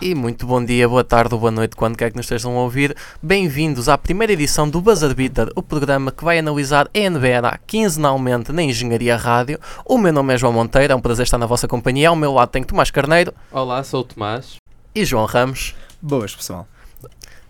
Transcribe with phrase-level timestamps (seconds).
[0.00, 2.62] E muito bom dia, boa tarde ou boa noite, quando quer que nos estejam a
[2.62, 2.96] ouvir.
[3.22, 8.50] Bem-vindos à primeira edição do Buzzer Beater, o programa que vai analisar a NBA quinzenalmente
[8.50, 9.58] na Engenharia Rádio.
[9.84, 12.08] O meu nome é João Monteiro, é um prazer estar na vossa companhia.
[12.08, 14.56] Ao meu lado tenho Tomás Carneiro Olá, sou o Tomás.
[14.94, 15.74] e João Ramos.
[16.00, 16.66] Boas, pessoal.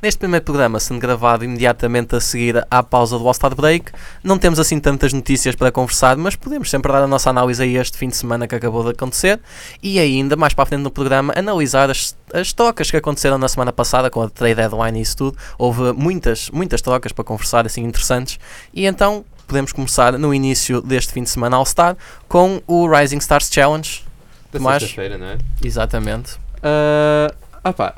[0.02, 3.92] Neste primeiro programa, sendo gravado imediatamente a seguir à pausa do All-Star Break,
[4.24, 7.66] não temos assim tantas notícias para conversar, mas podemos sempre dar a nossa análise a
[7.66, 9.38] este fim de semana que acabou de acontecer
[9.82, 13.46] e ainda, mais para a frente no programa, analisar as, as trocas que aconteceram na
[13.46, 15.36] semana passada com a trade deadline e isso tudo.
[15.58, 18.40] Houve muitas, muitas trocas para conversar, assim, interessantes.
[18.72, 21.94] E então, podemos começar no início deste fim de semana All-Star
[22.26, 24.02] com o Rising Stars Challenge.
[24.50, 25.38] Da sexta-feira, não é?
[25.62, 26.38] Exatamente.
[26.62, 27.94] Ah, ah pá,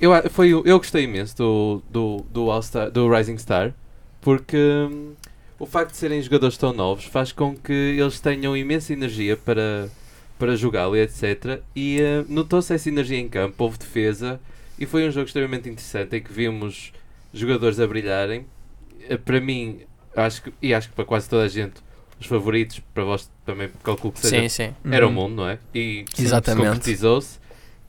[0.00, 3.74] eu, foi, o- eu gostei imenso do, do, do, All Star, do Rising Star
[4.20, 5.14] porque hum,
[5.58, 9.88] o facto de serem jogadores tão novos faz com que eles tenham imensa energia para,
[10.38, 11.60] para jogá-lo e etc.
[11.74, 14.40] E ah, notou-se essa energia em campo, houve defesa
[14.78, 16.92] e foi um jogo extremamente interessante em que vimos
[17.32, 18.46] jogadores a brilharem.
[19.10, 19.80] Ah, para mim,
[20.16, 21.74] acho que, e acho que para quase toda a gente,
[22.20, 24.74] os favoritos, para vós também calculo que seja Sim, sim.
[24.90, 25.14] era o Uhum.
[25.14, 25.58] mundo, não é?
[25.74, 26.70] E Exatamente.
[26.70, 27.38] concretizou-se.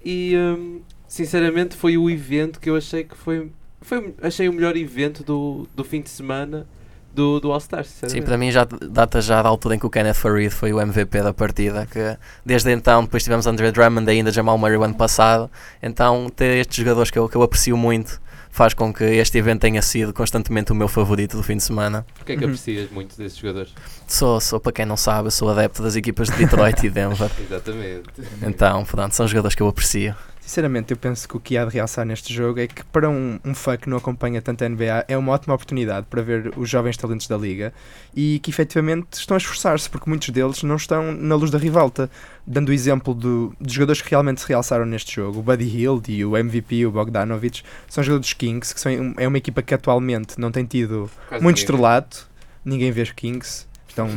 [0.04, 3.52] E hum, sinceramente foi o evento que eu achei que foi.
[3.82, 6.66] foi achei o melhor evento do, do fim de semana
[7.14, 8.26] do, do All-Star, Sim, sinceramente.
[8.26, 11.22] para mim já data já da altura em que o Kenneth Farid foi o MVP
[11.24, 12.16] da partida, que
[12.46, 15.50] desde então, depois tivemos Andre Drummond e ainda Jamal Murray o ano passado,
[15.82, 18.22] então ter estes jogadores que eu, que eu aprecio muito
[18.52, 22.06] faz com que este evento tenha sido constantemente o meu favorito do fim de semana.
[22.16, 22.50] Porquê é que Uhum.
[22.50, 23.74] aprecias muito desses jogadores?
[24.08, 28.03] Sou, sou, para quem não sabe, sou adepto das equipas de Detroit e Denver, Exatamente.
[28.42, 30.16] então, pronto, são jogadores que eu aprecio.
[30.41, 33.39] Sinceramente, eu penso que o que há de realçar neste jogo é que para um,
[33.45, 36.67] um fã que não acompanha tanto a NBA é uma ótima oportunidade para ver os
[36.67, 37.72] jovens talentos da liga
[38.16, 42.09] e que efetivamente estão a esforçar-se porque muitos deles não estão na luz da rivalta.
[42.47, 46.11] Dando o exemplo do, dos jogadores que realmente se realçaram neste jogo, o Buddy Hield
[46.11, 49.73] e o MVP, o Bogdanovich, são jogadores dos Kings, que são, é uma equipa que
[49.73, 52.27] atualmente não tem tido Quase muito estrelato,
[52.66, 54.07] ninguém vê os Kings, estão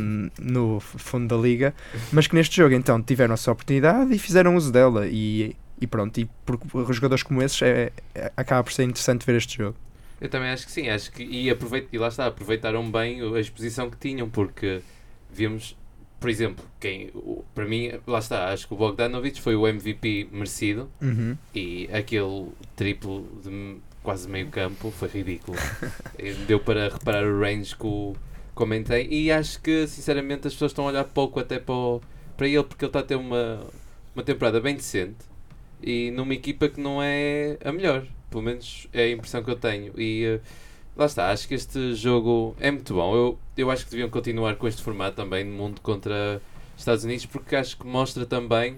[0.40, 1.74] no fundo da liga,
[2.10, 5.86] mas que neste jogo então tiveram a sua oportunidade e fizeram uso dela e, e
[5.86, 6.58] pronto, e por,
[6.94, 9.76] jogadores como esses é, é- acaba por ser interessante ver este jogo.
[10.20, 13.40] Eu também acho que sim, acho que e, aproveita, e lá está, aproveitaram bem a
[13.40, 14.80] exposição que tinham, porque
[15.32, 15.76] vimos,
[16.20, 17.10] por exemplo, quem
[17.54, 21.36] para mim, lá está, acho que o Bogdanovich foi o MVP merecido Uhum.
[21.54, 25.56] e aquele triplo de quase meio campo foi ridículo.
[26.46, 28.14] Deu para reparar o range que o
[28.54, 32.00] comentei e acho que sinceramente as pessoas estão a olhar pouco até para, o-
[32.36, 33.60] para ele porque ele está a ter uma,
[34.14, 35.16] uma temporada bem decente
[35.82, 38.04] e numa equipa que não é a melhor.
[38.30, 39.92] Pelo menos é a impressão que eu tenho.
[39.98, 40.40] E eh,
[40.96, 43.14] lá está, acho que este jogo é muito bom.
[43.14, 46.40] Eu, eu acho que deviam continuar com este formato também no mundo contra
[46.76, 48.76] Estados Unidos porque acho que mostra também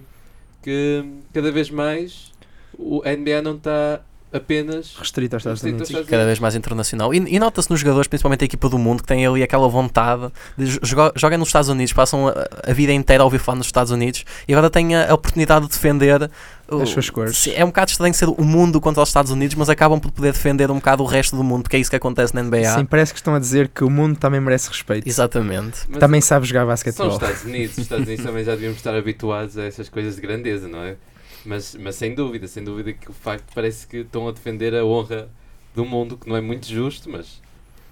[0.61, 2.31] que cada vez mais
[2.77, 4.01] o a NBA não está
[4.33, 5.81] apenas Restrito aos Estados restrito Unidos.
[5.81, 7.13] aos Estados cada vez mais internacional.
[7.13, 10.29] E, e nota-se nos jogadores, principalmente a equipa do mundo, que tem ali aquela vontade
[10.57, 12.33] de jogar, jogar nos Estados Unidos, passam a,
[12.69, 15.65] a vida inteira a ouvir falar nos Estados Unidos e agora têm a, a oportunidade
[15.65, 16.29] de defender
[16.69, 17.47] o- As suas cores.
[17.47, 20.33] É um bocado estranho ser o mundo contra os Estados Unidos, mas acabam por poder
[20.33, 22.77] defender um bocado o resto do mundo, porque é isso que acontece na NBA.
[22.77, 25.07] Sim, parece que estão a dizer que o mundo também merece respeito.
[25.07, 25.79] Exatamente.
[25.87, 27.07] Mas Também sabe jogar São basquetebol.
[27.07, 30.21] os Estados Unidos, os Estados Unidos também já devíamos estar habituados a essas coisas de
[30.21, 30.95] grandeza, não é?
[31.45, 34.83] Mas, mas sem dúvida, sem dúvida que o facto parece que estão a defender a
[34.83, 35.27] honra
[35.75, 37.39] do mundo, que não é muito justo, mas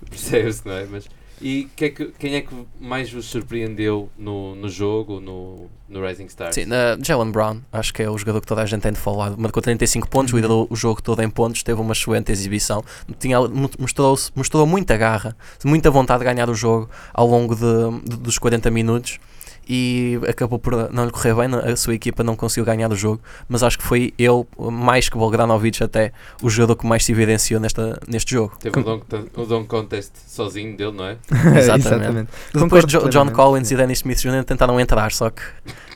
[0.09, 0.85] percebe-se, não é?
[0.89, 1.07] Mas,
[1.43, 6.07] e que é que- quem é que mais vos surpreendeu no, no jogo, no, no
[6.07, 6.56] Rising Stars?
[6.56, 9.00] Sim, na Jalen Brown, acho que é o jogador que toda a gente tem de
[9.00, 9.35] falar.
[9.38, 12.83] Marcou 35 pontos, liderou o jogo todo em pontos, teve uma excelente exibição,
[13.19, 13.38] Tinha,
[13.77, 15.35] mostrou, mostrou muita garra,
[15.65, 19.19] muita vontade de ganhar o jogo ao longo de- de- dos 40 minutos.
[19.68, 23.21] E acabou por não lhe correr bem, a sua equipa não conseguiu ganhar o jogo,
[23.48, 26.12] mas acho que foi ele, mais que Bogdanovic, até
[26.42, 28.54] o jogador que mais se evidenciou nesta, neste jogo.
[28.60, 31.18] Teve o dunk contest sozinho dele, não é?
[31.57, 32.30] Exatamente.
[32.54, 33.74] Depois Concordo Jo- John plenamente, Collins sim.
[33.74, 34.44] e Dennis Smith Jr.
[34.44, 35.42] tentaram entrar, só que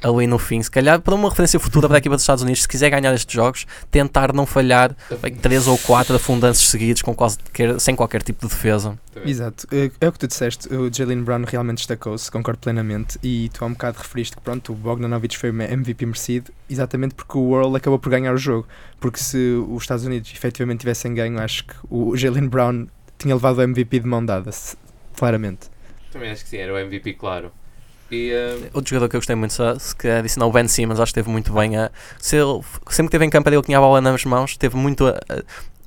[0.01, 0.61] ali no fim.
[0.61, 3.13] Se calhar, para uma referência futura para a equipa dos Estados Unidos, se quiser ganhar
[3.13, 8.21] estes jogos, tentar não falhar bem, três ou quatro afundanços seguidos com qualquer, sem qualquer
[8.21, 8.97] tipo de defesa.
[9.25, 13.49] Exato, é é o que tu disseste, o Jalen Brown realmente destacou-se, concordo plenamente, e
[13.49, 17.37] tu há um bocado referiste que pronto, o Bogdanovich foi o MVP merecido, exatamente porque
[17.37, 18.67] o World acabou por ganhar o jogo,
[18.99, 19.37] porque se
[19.69, 23.99] os Estados Unidos efetivamente tivessem ganho, acho que o Jalen Brown tinha levado o MVP
[23.99, 24.51] de mão dada,
[25.15, 25.69] claramente.
[26.11, 27.51] Também acho que sim, era o MVP, claro.
[28.11, 30.99] E eh, Outro jogador que eu gostei muito, se- se que adicionar o Ben Simmons,
[30.99, 31.75] acho que esteve muito bem.
[31.77, 34.75] A, se ele- sempre que esteve em campo, ele tinha a bola nas mãos, teve
[34.77, 35.05] muito.
[35.07, 35.17] a-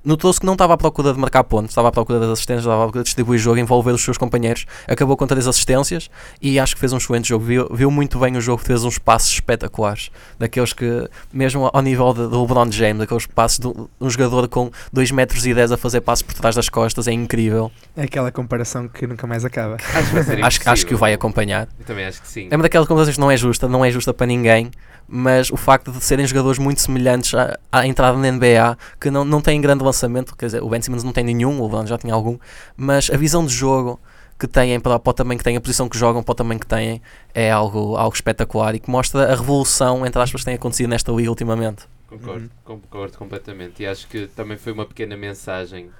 [0.04, 2.80] Notou-se que não estava à procura de marcar pontos, estava à procura das assistências, estava
[2.80, 4.64] à procura de distribuir o jogo, envolver os seus companheiros.
[4.88, 6.08] Acabou com três assistências
[6.40, 7.44] e acho que fez um excelente jogo.
[7.44, 10.10] Viu, viu muito bem o jogo, fez uns passos espetaculares.
[10.38, 14.70] Daqueles que, mesmo ao nível de, do LeBron James, daqueles passos de um- jogador com
[14.92, 17.70] 2 metros e 10 a fazer passos por trás das costas, é incrível.
[17.96, 19.76] É aquela comparação que nunca mais acaba.
[19.76, 21.68] acho Acho, acho que o vai acompanhar.
[21.78, 22.48] Eu também acho que sim.
[22.50, 24.70] É uma daquelas comparações que não é justa, não é justa para ninguém,
[25.10, 29.24] mas o facto de serem jogadores muito semelhantes à, à entrada na NBA, que não,
[29.24, 31.98] não têm grande lançamento, quer dizer, o Ben Simmons não tem nenhum, o LeBron já
[31.98, 32.38] tinha algum,
[32.76, 33.98] mas a visão de jogo
[34.38, 36.60] que têm para, para o tamanho que têm, a posição que jogam, para o tamanho
[36.60, 37.02] que têm,
[37.34, 41.12] é algo, algo espetacular e que mostra a revolução, entre aspas, que tem acontecido nesta
[41.12, 41.84] liga ultimamente.
[42.08, 42.48] Concordo, Uhum.
[42.64, 43.82] concordo completamente.
[43.82, 45.90] E acho que também foi uma pequena mensagem,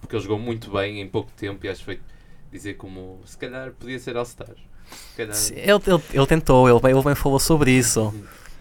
[0.00, 2.00] porque ele jogou muito bem em pouco tempo e acho que foi
[2.50, 4.48] dizer como se calhar podia ser All-Star.
[4.90, 8.12] Se calhar- Sim, Ele, ele, ele tentou, ele, bem- ele bem falou sobre isso.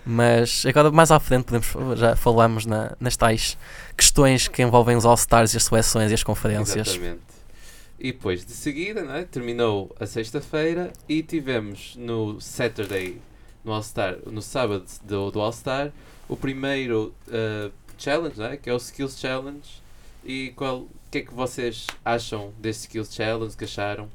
[0.06, 3.58] Mas agora mais à frente podemos já falamos na, nas tais
[3.96, 6.90] questões que envolvem os All-Stars e as seleções e as conferências.
[6.90, 7.22] Exatamente.
[8.00, 9.24] E depois de seguida, não é?
[9.24, 13.22] terminou a sexta-feira e tivemos no Saturday,
[13.64, 15.92] no All-Star, no sábado do, do All-Star,
[16.28, 18.58] o primeiro uh, challenge, não é?
[18.58, 19.82] que é o Skills Challenge.
[20.26, 23.56] E qual, o que é que vocês acham deste Skills Challenge?
[23.56, 24.10] Que acharam?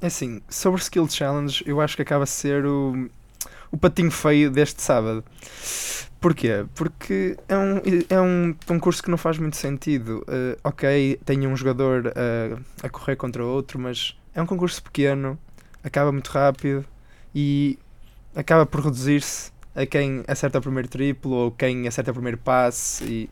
[0.00, 3.08] É assim, sobre o Skill Challenge, eu acho que acaba a ser o,
[3.70, 5.24] o patinho feio deste sábado.
[6.20, 6.64] Porquê?
[6.74, 10.24] Porque é um, é um concurso que não faz muito sentido.
[10.28, 15.38] Eh, ok, tem um jogador eh, a correr contra outro, mas é um concurso pequeno,
[15.84, 16.84] acaba muito rápido
[17.34, 17.78] e
[18.34, 23.04] acaba por reduzir-se a quem acerta o primeiro triplo ou quem acerta o primeiro passe
[23.04, 23.30] e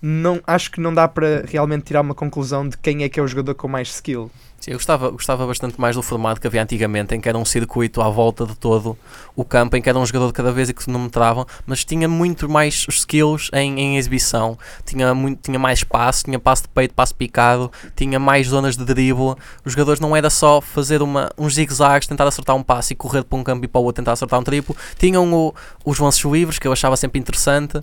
[0.00, 3.22] não, acho que não dá para realmente tirar uma conclusão de quem é que é
[3.22, 4.30] o jogador com mais skill.
[4.60, 7.44] Sim, eu gostava, gostava bastante mais do formato que havia antigamente, em que era um
[7.44, 8.98] circuito à volta de todo
[9.36, 12.08] o campo, em que era um jogador de cada vez e que cronometravam, mas tinha
[12.08, 14.58] muito mais skills em, em exibição.
[14.84, 18.84] Tinha, muito, tinha mais passe, tinha passe de peito, passe picado, tinha mais zonas de
[18.84, 19.36] drible.
[19.64, 23.22] Os jogadores não era só fazer uma, uns zigzags, tentar acertar um passe e correr
[23.22, 24.76] para um campo e para o outro tentar acertar um triplo.
[24.98, 25.54] Tinham o-
[25.84, 27.80] os lances livres, que eu achava sempre interessante.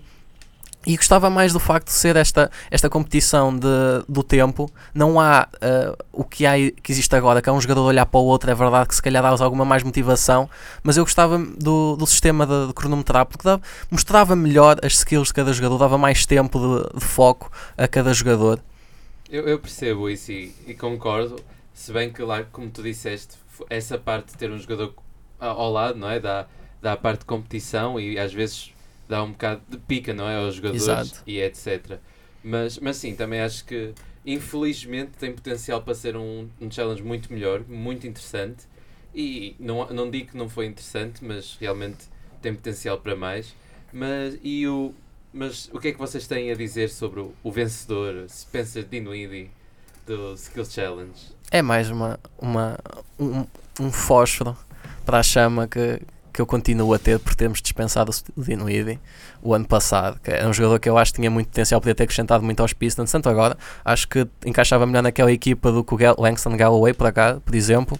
[0.85, 3.67] E gostava mais do facto de ser esta, esta competição de,
[4.07, 4.69] do tempo.
[4.93, 8.19] Não há uh, o que, há, que existe agora, que é um jogador olhar para
[8.19, 8.51] o outro.
[8.51, 10.47] É verdade que se calhar dá alguma mais motivação,
[10.83, 15.29] mas eu gostava do, do sistema de, de cronometrar porque dava, mostrava melhor as skills
[15.29, 18.59] de cada jogador, dava mais tempo de, de foco a cada jogador.
[19.29, 21.37] Eu, eu percebo isso e, e concordo,
[21.73, 23.35] se bem que lá, como tu disseste,
[23.71, 24.93] essa parte de ter um jogador
[25.39, 26.19] a- ao lado, não é?
[26.19, 26.45] Dá,
[26.79, 28.71] dá a parte de competição e às vezes
[29.07, 30.37] dá um bocado de pica, não é?
[30.37, 31.23] Aos jogadores Exato.
[31.25, 31.99] e etc.
[32.43, 33.93] Mas, mas sim, também acho que
[34.25, 38.65] infelizmente tem potencial para ser um, um challenge muito melhor, muito interessante.
[39.13, 42.05] E não, não digo que não foi interessante, mas realmente
[42.41, 43.55] tem potencial para mais.
[43.93, 44.93] Mas, e o,
[45.33, 49.49] mas o que é que vocês têm a dizer sobre o, o vencedor, Spencer Dinwiddie,
[50.05, 51.35] do Skills Challenge?
[51.49, 52.77] É mais uma, uma,
[53.17, 53.45] um,
[53.79, 54.57] um fósforo
[55.05, 56.01] para a chama que,
[56.35, 58.99] que eu continuo a ter por termos dispensado o Dinwiddie
[59.41, 61.95] o ano passado, que é um jogador que eu acho que tinha muito potencial, podia
[61.95, 65.93] ter acrescentado muito aos Pistons, tanto agora, acho que encaixava melhor naquela equipa do que
[65.93, 67.97] o Langston Galloway, por cá, por exemplo.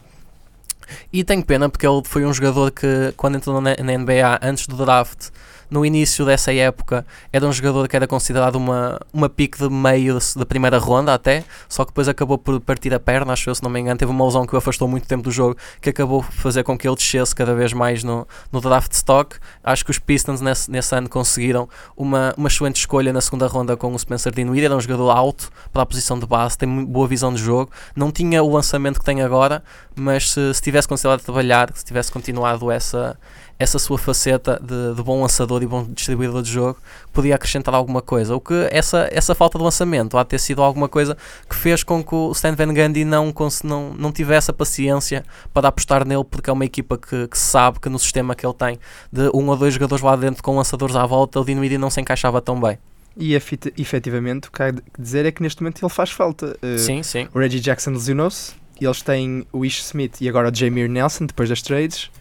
[1.14, 4.68] E tenho pena porque ele foi um jogador que, quando entrou na, na NBA antes
[4.68, 5.30] do draft,
[5.70, 10.18] no início dessa época, era um jogador que era considerado uma, uma pique de meio
[10.36, 13.64] da primeira ronda até, só que depois acabou por partir a perna, acho eu, se
[13.64, 16.24] não me engano, teve uma lesão que o afastou muito tempo do jogo, que acabou
[16.24, 19.38] por fazer com que ele descesse cada vez mais no, no draft stock.
[19.64, 23.76] Acho que os Pistons nesse, nesse ano conseguiram uma, uma excelente escolha na segunda ronda
[23.76, 27.08] com o Spencer Dinwiddie, era um jogador alto para a posição de base, tem boa
[27.08, 29.64] visão de jogo, não tinha o lançamento que tem agora,
[29.96, 33.18] mas se, se tivesse considerado trabalhar, se tivesse continuado essa,
[33.58, 36.78] essa sua faceta de, de bom lançador e bom distribuidor de jogo,
[37.14, 38.36] podia acrescentar alguma coisa.
[38.36, 41.16] O que essa, essa falta de lançamento há de ter sido alguma coisa
[41.50, 43.34] que fez com que o Stan Van Gundy não,
[43.64, 47.80] não, não tivesse a paciência para apostar nele, porque é uma equipa que, que sabe
[47.80, 48.78] que no sistema que ele tem
[49.12, 52.02] de um ou dois jogadores lá dentro com lançadores à volta, o Dinwiddie não se
[52.02, 52.78] encaixava tão bem.
[53.18, 56.58] E efet- efetivamente o que há de dizer é que neste momento ele faz falta.
[56.62, 57.30] Eh, Sim, sim.
[57.34, 61.26] O Reggie Jackson lesionou-se, e eles têm o Ish Smith e agora o Jameer Nelson
[61.26, 62.12] depois das trades,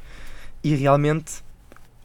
[0.65, 1.45] e realmente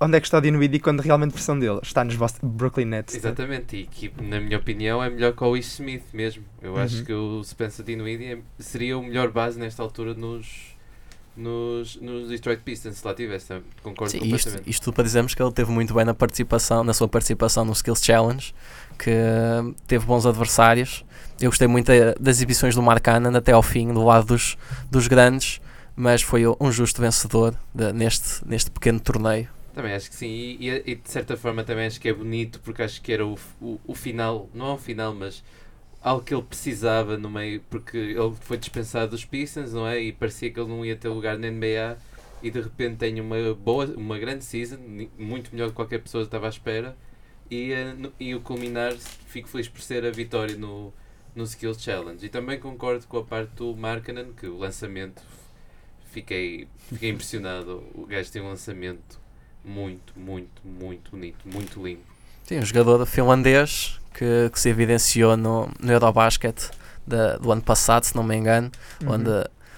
[0.02, 1.80] onde é que está o Dinwiddie quando realmente precisam dele?
[1.84, 3.16] Está nos Boston, Brooklyn Nets.
[3.16, 6.44] Exatamente, e que na minha opinião é melhor que o Ish Smith mesmo.
[6.62, 6.80] Eu Uhum.
[6.82, 10.48] acho que o Spencer Dinwiddie é- seria o melhor base nesta altura nos,
[11.36, 13.62] nos, nos Detroit Pistons, se lá tivesse.
[13.84, 14.70] Concordo Sim, isto, completamente.
[14.70, 17.74] isto tudo para dizermos que ele teve muito bem na participação, na sua participação no
[17.74, 18.54] Skills Challenge,
[18.98, 21.04] que uh, teve bons adversários.
[21.42, 24.58] Eu gostei muito da- das exibições do Mark Cannon até ao fim, do lado dos,
[24.92, 25.62] dos grandes,
[25.96, 29.48] mas foi um justo vencedor de- neste, neste pequeno torneio.
[29.74, 32.60] Também acho que sim, e, e- e de certa forma também acho que é bonito
[32.62, 35.44] porque acho que era o, o, o final, não é um final, mas
[36.02, 40.00] algo que ele precisava no meio, porque ele foi dispensado dos Pistons, não é?
[40.02, 41.98] E parecia que ele não ia ter lugar na NBA
[42.42, 44.78] e de repente tem uma boa, uma grande season,
[45.18, 46.98] muito melhor do que qualquer pessoa estava à espera.
[47.52, 48.94] E, eh, e o culminar,
[49.28, 50.94] fico feliz por ser a vitória no,
[51.36, 52.26] no Skills Challenge.
[52.26, 55.22] E também concordo com a parte do Markkanen, que o lançamento,
[56.12, 57.84] fiquei, fiquei impressionado.
[57.94, 59.20] O gajo tem um lançamento
[59.64, 62.04] muito, muito, muito bonito, muito limpo.
[62.46, 66.70] Sim, um jogador finlandês que, que se evidenciou no, no Eurobasket
[67.06, 68.72] da- do ano passado, se não me engano,
[69.04, 69.14] Uhum.
[69.14, 69.30] onde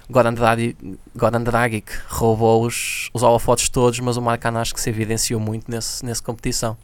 [0.10, 4.90] Goran Dragic, Goran Dragic roubou os, os holofotes todos, mas o Marcano acho que se
[4.90, 6.78] evidenciou muito nesse, nessa competição.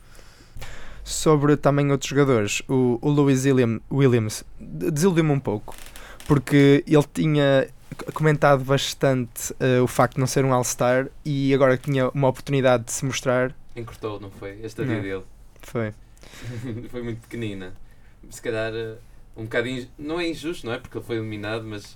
[1.04, 5.74] Sobre também outros jogadores, o, o Lewis William- Williams de- desiludiu-me um pouco,
[6.28, 7.68] porque ele tinha
[8.14, 12.28] comentado bastante eh, o facto de não ser um All-Star e agora que tinha uma
[12.28, 14.60] oportunidade de se mostrar, Encurtou, não foi?
[14.64, 15.02] A estadia Não.
[15.04, 15.24] dele
[15.62, 15.94] foi.
[16.90, 17.74] foi muito pequenina.
[18.30, 18.96] Se calhar eh,
[19.36, 19.88] um bocadinho.
[20.00, 20.80] Não é injusto, não é?
[20.80, 21.96] Porque ele foi eliminado, mas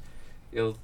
[0.53, 0.75] ele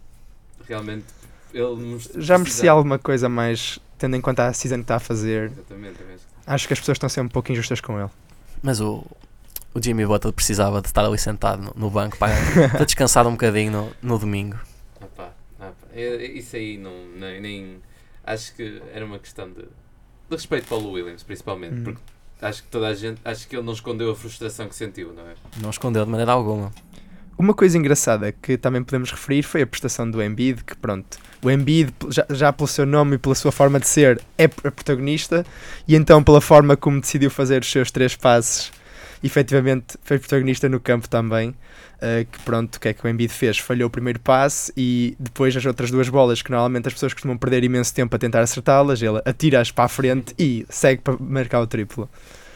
[0.68, 1.06] realmente.
[1.54, 5.52] Ele Já merecia alguma coisa mais, tendo em conta a season que está a fazer.
[5.52, 6.16] Exatamente, é.
[6.48, 8.10] Acho que as pessoas estão a ser um pouco injustas com ele.
[8.62, 9.06] Mas o,
[9.74, 12.34] o Jimmy Butler precisava de estar ali sentado no, no banco para,
[12.72, 14.58] para descansar um bocadinho no, no domingo.
[15.00, 15.87] Ah pá, ah pá.
[15.87, 17.82] É- é- Isso aí não, nem, nem-
[18.24, 19.68] Acho que era uma questão de, de
[20.30, 21.76] respeito para o Williams, principalmente.
[21.76, 21.84] Hum.
[21.86, 22.02] Porque
[22.42, 23.22] acho que toda a gente.
[23.24, 25.34] Acho que ele não escondeu a frustração que sentiu, não é?
[25.62, 26.72] Não escondeu de maneira alguma.
[27.38, 31.52] Uma coisa engraçada que também podemos referir foi a prestação do Embiid, que pronto, o
[31.52, 35.46] Embiid, já, já pelo seu nome e pela sua forma de ser, é protagonista,
[35.88, 38.72] e então pela forma como decidiu fazer os seus três passes,
[39.24, 41.56] efetivamente foi protagonista no campo também,
[42.02, 43.58] eh, que pronto, o que é que o Embiid fez?
[43.58, 47.38] Falhou o primeiro passe e depois as outras duas bolas, que normalmente as pessoas costumam
[47.38, 51.62] perder imenso tempo a tentar acertá-las, ele atira-as para a frente e segue para marcar
[51.62, 52.10] o triplo.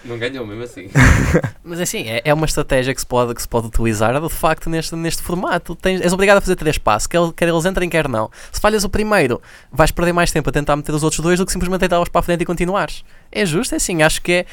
[0.03, 0.89] Não ganhou mesmo assim.
[1.63, 4.69] Mas assim, é, é uma estratégia que se pode, que se pode utilizar de facto
[4.69, 5.75] neste, neste formato.
[5.75, 8.29] Tens, és obrigado a fazer três passos, quer, quer eles entrem, quer não.
[8.51, 9.39] Se falhas o primeiro,
[9.71, 12.19] vais perder mais tempo a tentar meter os outros dois do que simplesmente deitá-los para
[12.19, 13.03] a frente e continuares.
[13.31, 14.45] É justo, é assim, acho que é.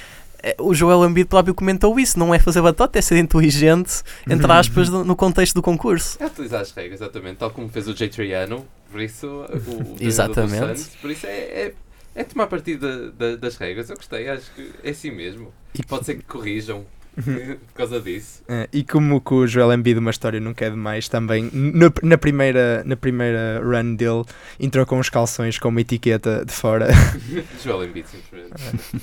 [0.43, 4.51] É- O Joel Embiid próprio comentou isso, não é fazer batota, é ser inteligente, entre
[4.53, 6.17] aspas, no, contexto do concurso.
[6.21, 7.37] É utilizar as regras, exatamente.
[7.39, 9.27] Tal como fez o Jay Triano, por isso.
[9.27, 10.79] O, Exatamente.
[10.81, 11.75] Suns, por isso é, é,
[12.15, 13.91] é tomar partido da- da- das regras.
[13.91, 15.53] Eu gostei, acho que é assim mesmo.
[15.75, 16.85] E- Pode ser que corrijam
[17.19, 18.43] por causa disso.
[18.49, 22.17] Eh, e como que o Joel Embiid uma história nunca é demais também no- na,
[22.17, 24.23] primeira, na primeira run dele
[24.61, 26.87] entrou com os calções com uma etiqueta de fora
[27.65, 29.03] Joel Embiid, simplesmente.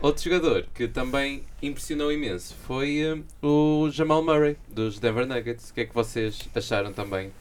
[0.00, 5.70] Outro jogador que também impressionou imenso foi eh, o Jamal Murray, dos Denver Nuggets.
[5.70, 7.32] O que é que vocês acharam também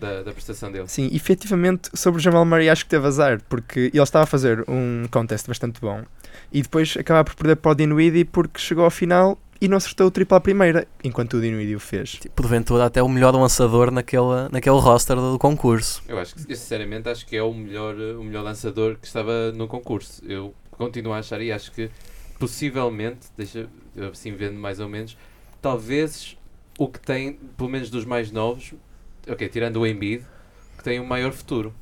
[0.00, 0.88] da, da prestação dele?
[0.88, 4.64] sim, efetivamente sobre o Jamal Murray acho que teve azar porque ele estava a fazer
[4.66, 6.02] um contest bastante bom
[6.50, 10.06] e depois acaba por perder para o Dinwiddie porque chegou ao final e não acertou
[10.06, 14.48] o triplo à primeira enquanto o Dinwiddie o fez porventura até o melhor lançador naquele,
[14.50, 16.02] naquele roster do concurso.
[16.08, 19.06] Eu acho que, eu sinceramente, acho que é o melhor, eh, o melhor lançador que
[19.06, 20.22] estava no concurso.
[20.26, 21.90] Eu continuo a achar e acho que
[22.38, 23.68] possivelmente, deixa
[24.10, 25.14] assim vendo mais ou menos,
[25.60, 26.38] talvez
[26.78, 28.72] o que tem, pelo menos dos mais novos,
[29.28, 30.24] ok, tirando o Embiid,
[30.78, 31.74] que tem um maior futuro.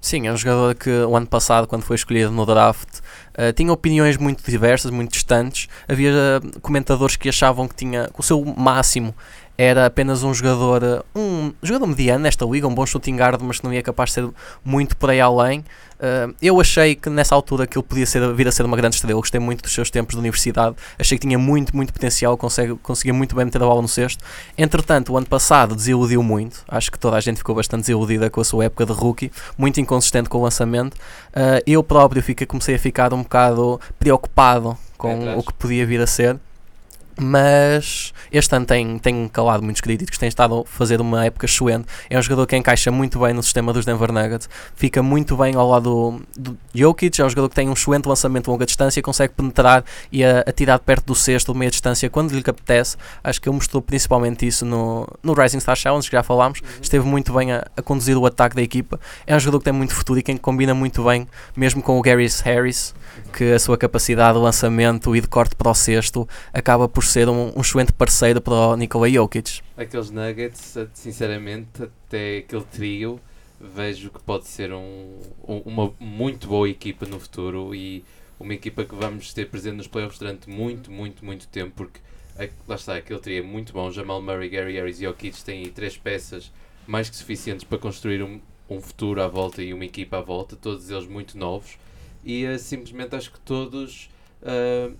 [0.00, 3.00] Sim, é um jogador que o ano passado, quando foi escolhido no draft,
[3.34, 5.68] eh, tinha opiniões muito diversas, muito distantes.
[5.88, 9.14] Havia eh, comentadores que achavam que tinha que o seu máximo
[9.58, 13.58] era apenas um jogador, eh, um jogador mediano nesta liga, um bom shooting guard, mas
[13.58, 14.28] que não ia capaz de ser
[14.64, 15.64] muito por aí além.
[15.98, 18.96] Eh, eu achei que nessa altura que ele podia ser, vir a ser uma grande
[18.96, 19.18] estrela.
[19.18, 20.76] Gostei muito dos seus tempos de universidade.
[20.98, 24.22] Achei que tinha muito, muito potencial, consegue, conseguia muito bem meter a bola no cesto.
[24.56, 26.62] Entretanto, o ano passado desiludiu muito.
[26.68, 29.80] Acho que toda a gente ficou bastante desiludida com a sua época de rookie, muito
[29.80, 30.94] inconsistente com o lançamento.
[30.94, 35.38] Uh, eu próprio fiquei, comecei a ficar um bocado preocupado com atrás.
[35.38, 36.38] o que podia vir a ser.
[37.18, 41.86] Mas este ano tem, tem calado muitos críticos, tem estado a fazer uma época excelente.
[42.10, 45.54] É um jogador que encaixa muito bem no sistema dos Denver Nuggets, fica muito bem
[45.54, 47.20] ao lado do, Jokic.
[47.20, 50.40] É um jogador que tem um excelente lançamento de longa distância, consegue penetrar e a,
[50.40, 52.96] a tirar perto do cesto de meia distância quando lhe apetece.
[53.24, 56.60] Acho que ele mostrou principalmente isso no, no Rising Star Challenge, que já falámos.
[56.80, 59.00] Esteve muito bem a, a conduzir o ataque da equipa.
[59.26, 62.02] É um jogador que tem muito futuro e quem combina muito bem, mesmo com o
[62.02, 62.94] Gary Harris,
[63.32, 67.28] que a sua capacidade de lançamento e de corte para o cesto acaba por ser
[67.28, 69.60] um, um excelente parceiro para o Nikola Jokic.
[69.76, 73.20] Aqueles Nuggets, sinceramente, até aquele trio,
[73.60, 78.04] vejo que pode ser um, um, uma muito boa equipa no futuro e
[78.38, 82.00] uma equipa que vamos ter presente nos playoffs durante muito, muito, muito tempo, porque
[82.68, 83.90] lá está, aquele trio é muito bom.
[83.90, 86.52] Jamal Murray, Gary Harris e Jokic têm aí três peças
[86.86, 90.56] mais que suficientes para construir um, um futuro à volta e uma equipa à volta,
[90.56, 91.78] todos eles muito novos.
[92.24, 94.10] E uh, simplesmente acho que todos
[94.42, 94.94] uh,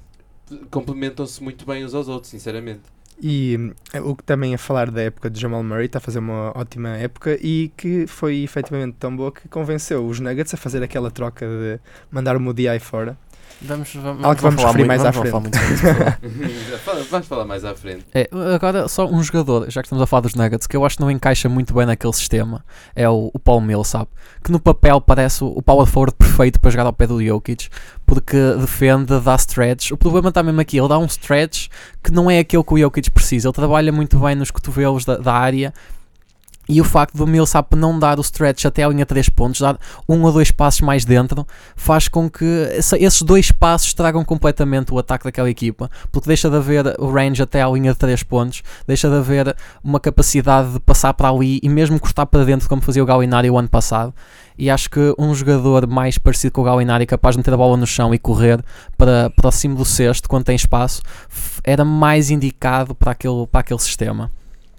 [0.71, 2.83] complementam-se muito bem uns aos outros, sinceramente.
[3.23, 3.73] E
[4.05, 6.91] o que também a falar da época de Jamal Murray está a fazer uma ótima
[6.91, 11.47] época e que foi efetivamente tão boa que convenceu os Nuggets a fazer aquela troca
[11.47, 13.17] de mandar o Moody fora
[13.63, 15.31] Vamos, vamos, Algo que vamos referir mais à frente.
[17.11, 18.05] vamos falar mais à frente.
[18.15, 20.97] É, agora, só um jogador, já que estamos a falar dos Nuggets, que eu acho
[20.97, 22.63] que não encaixa muito bem naquele sistema,
[22.95, 24.09] é o, o Paul Millsap,
[24.45, 27.69] que no papel parece o, o power forward perfeito para jogar ao pé do Jokic,
[28.05, 29.91] porque defende, dá stretch.
[29.93, 31.69] O problema está mesmo aqui, ele dá um stretch
[32.03, 33.49] que não é aquele que o Jokic precisa.
[33.49, 35.73] Ele trabalha muito bem nos cotovelos da, da área
[36.69, 39.79] e o facto do Millsap não dar o stretch até a linha 3 pontos, dar
[40.09, 42.45] um ou dois passos mais dentro, faz com que
[42.99, 47.43] esses dois passos tragam completamente o ataque daquela equipa, porque deixa de haver o range
[47.43, 51.61] até a linha de 3 pontos, deixa de haver uma capacidade de passar para ali
[51.63, 54.15] e mesmo cortar para dentro, como fazia o Gallinari o ano passado.
[54.59, 57.77] E acho que um jogador mais parecido com o Gallinari, capaz de meter a bola
[57.77, 58.65] no chão e correr
[58.97, 61.03] para, cima do cesto quando tem espaço,
[61.63, 64.31] era mais indicado para aquele, para aquele sistema.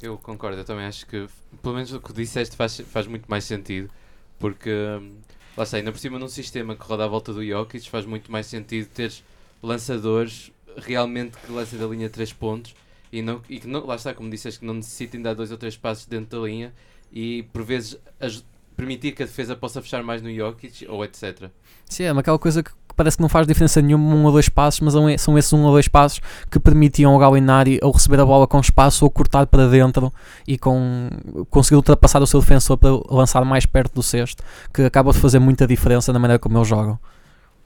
[0.02, 1.28] Eu concordo, eu também acho que,
[1.62, 3.90] pelo menos o que disseste faz, faz muito mais sentido,
[4.38, 5.16] porque, hum,
[5.56, 8.32] lá está, ainda por cima num sistema que roda à volta do Jokic, faz muito
[8.32, 9.24] mais sentido teres
[9.62, 12.76] lançadores realmente que lancem da linha 3 pontos
[13.12, 15.58] e, não, e que, não, lá está, como disseste, que não necessitem dar dois ou
[15.58, 16.74] três passos dentro da linha
[17.12, 18.44] e, por vezes, as,
[18.76, 21.50] permitir que a defesa possa fechar mais no Jokic ou etc.
[21.86, 24.82] Sim, é aquela coisa que parece que não faz diferença nenhuma um ou dois passos,
[24.82, 26.20] mas são esses um ou dois passos
[26.52, 30.12] que permitiam ao Gallinari ou receber a bola com espaço ou cortar para dentro
[30.48, 31.10] e com
[31.50, 35.40] conseguir ultrapassar o seu defensor para lançar mais perto do cesto, que acaba de fazer
[35.40, 37.00] muita diferença na maneira como eles jogam.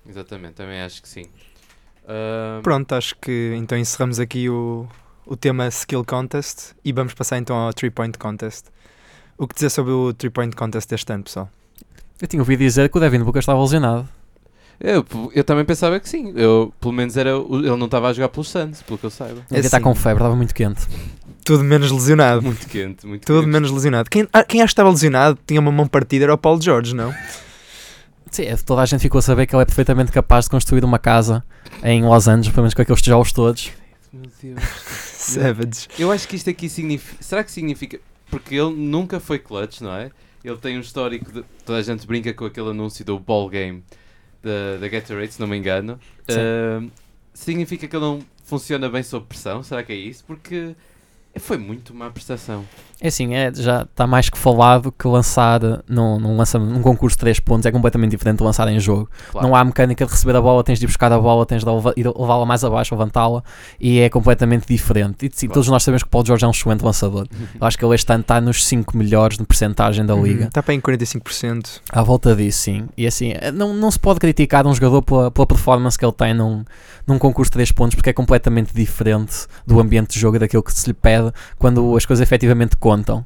[0.07, 1.23] Exatamente, também acho que sim.
[2.03, 2.61] Uh...
[2.61, 4.85] Pronto, acho que então encerramos aqui o,
[5.25, 8.65] o tema Skill Contest e vamos passar então ao 3 Point Contest.
[9.37, 11.49] O que dizer sobre o 3 Point Contest deste ano, pessoal?
[12.21, 14.07] Eu tinha ouvido dizer que o Devin Booker estava lesionado.
[14.83, 16.33] Eu, eu também pensava que sim.
[16.35, 19.45] Eu, pelo menos era, ele não estava a jogar pelos Suns, pelo que eu saiba.
[19.51, 20.81] Ele está com febre, estava muito quente.
[21.45, 22.41] Tudo menos lesionado.
[22.41, 23.51] Muito quente, muito Tudo quente.
[23.51, 24.09] menos lesionado.
[24.09, 26.95] Quem, ah, quem acha que estava lesionado tinha uma mão partida era o Paulo Jorge,
[26.95, 27.13] não?
[28.31, 30.83] Sim, é, toda a gente ficou a saber que ele é perfeitamente capaz de construir
[30.83, 31.43] uma casa
[31.83, 33.71] em Los Angeles, pelo menos com aqueles tijolos todos.
[34.11, 34.63] Meu Deus.
[35.21, 35.87] Savage.
[35.99, 37.21] Eu acho que isto aqui significa.
[37.21, 37.99] Será que significa.
[38.31, 40.09] Porque ele nunca foi clutch, não é?
[40.43, 41.43] Ele tem um histórico de.
[41.65, 43.83] Toda a gente brinca com aquele anúncio do ball game
[44.41, 45.99] da, da Gatorade, se não me engano.
[46.29, 46.89] Uh,
[47.33, 49.63] significa que ele não funciona bem sob pressão?
[49.63, 50.23] Será que é isso?
[50.25, 50.75] Porque
[51.39, 52.65] foi muito má prestação.
[53.03, 57.15] É assim, é, já está mais que falado que lançar num, num, lança, num concurso
[57.15, 59.09] de 3 pontos é completamente diferente de lançar em jogo.
[59.31, 59.47] Claro.
[59.47, 61.69] Não há mecânica de receber a bola, tens de ir buscar a bola, tens de
[61.69, 63.43] levá-la mais abaixo, levantá-la
[63.79, 65.25] e é completamente diferente.
[65.25, 65.53] E sim, claro.
[65.55, 67.27] todos nós sabemos que o Paul George é um excelente lançador.
[67.59, 70.23] Eu acho que ele este ano está nos 5 melhores de percentagem da uhum.
[70.23, 70.45] liga.
[70.45, 71.81] Está para em 45%.
[71.91, 72.87] À volta disso, sim.
[72.95, 76.35] E assim, não, não se pode criticar um jogador pela, pela performance que ele tem
[76.35, 76.63] num,
[77.07, 80.61] num concurso de 3 pontos porque é completamente diferente do ambiente de jogo e daquilo
[80.61, 81.20] que se lhe pede
[81.57, 83.25] quando as coisas efetivamente contam.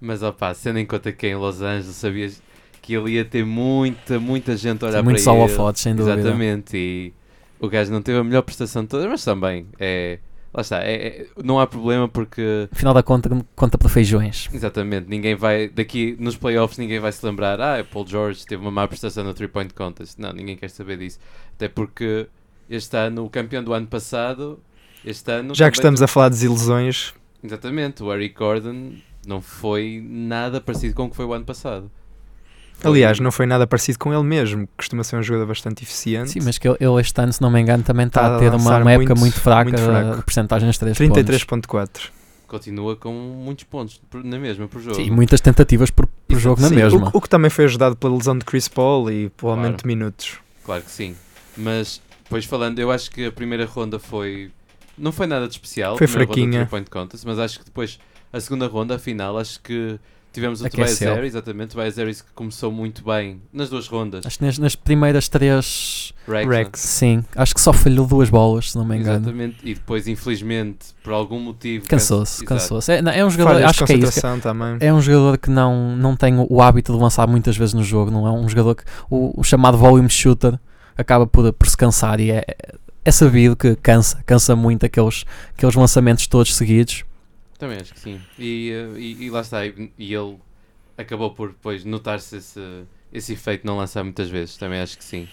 [0.00, 2.42] Mas opá, sendo em conta que em Los Angeles sabias
[2.80, 5.48] que ele ia ter muita, muita gente a olhar Muito para ele.
[5.48, 6.18] fotos, sem dúvida.
[6.18, 7.12] Exatamente, e
[7.60, 10.18] o gajo não teve a melhor prestação de todas, mas também é.
[10.54, 12.66] Lá está, é, é, não há problema porque.
[12.72, 14.48] Afinal da conta, conta para feijões.
[14.52, 15.68] Exatamente, ninguém vai.
[15.68, 17.60] Daqui nos playoffs, ninguém vai se lembrar.
[17.60, 20.18] Ah, Paul George teve uma má prestação no 3-point contest.
[20.18, 21.18] Não, ninguém quer saber disso.
[21.54, 22.26] Até porque
[22.70, 24.58] este ano, o campeão do ano passado,
[25.04, 25.54] este ano.
[25.54, 27.12] Já que estamos a falar de desilusões,
[27.42, 28.92] Exatamente, o Eric Gordon
[29.26, 31.90] não foi nada parecido com o que foi o ano passado.
[32.82, 36.30] Aliás, não foi nada parecido com ele mesmo, costuma ser um jogador bastante eficiente.
[36.30, 38.54] Sim, mas que ele, este ano, se não me engano, também está, está a ter
[38.54, 42.10] uma, uma época muito, fraca muito de porcentagens de 3 33.4.
[42.46, 44.96] Continua com muitos pontos na mesma por jogo.
[44.96, 47.10] Sim, muitas tentativas por, por jogo na mesma.
[47.12, 49.60] O, o, que também foi ajudado pela lesão de Chris Paul e pelo claro.
[49.60, 50.38] aumento de minutos.
[50.64, 51.14] Claro que sim.
[51.56, 54.50] Mas, depois falando, eu acho que a primeira ronda foi
[54.98, 55.96] não foi nada de especial.
[55.96, 56.66] Foi fraquinha.
[56.66, 57.98] Point Contest, mas acho que depois,
[58.32, 59.98] a segunda ronda, a final, acho que
[60.32, 60.98] tivemos o Tobias.
[61.00, 61.70] Harris, exatamente.
[61.70, 64.24] Tobias Harris que começou muito bem nas duas rondas.
[64.24, 66.12] Acho que nas, nas primeiras três.
[66.26, 66.80] Rex, Rex.
[66.80, 69.24] Sim, acho que só falhou duas bolas, se não me engano.
[69.24, 69.56] Exatamente.
[69.62, 71.86] E depois, infelizmente, por algum motivo.
[71.88, 72.92] Cansou-se, cansou-se.
[72.92, 74.20] É, não, é um jogador, Falhas acho que é isso.
[74.20, 74.84] que-.
[74.84, 78.10] É um jogador que não, não tem o hábito de lançar muitas vezes no jogo,
[78.10, 80.58] não é um jogador que o, o chamado volume shooter
[80.96, 82.44] acaba por, por se cansar e é,
[83.08, 85.24] é sabido que cansa, cansa muito aqueles,
[85.56, 87.04] aqueles lançamentos todos seguidos.
[87.58, 88.20] Também acho que sim.
[88.38, 89.64] E, eh, e, e lá está.
[89.64, 90.36] E, e ele
[90.96, 92.60] acabou por depois notar-se esse,
[93.10, 94.58] esse efeito de não lançar muitas vezes.
[94.58, 95.26] Também acho que sim.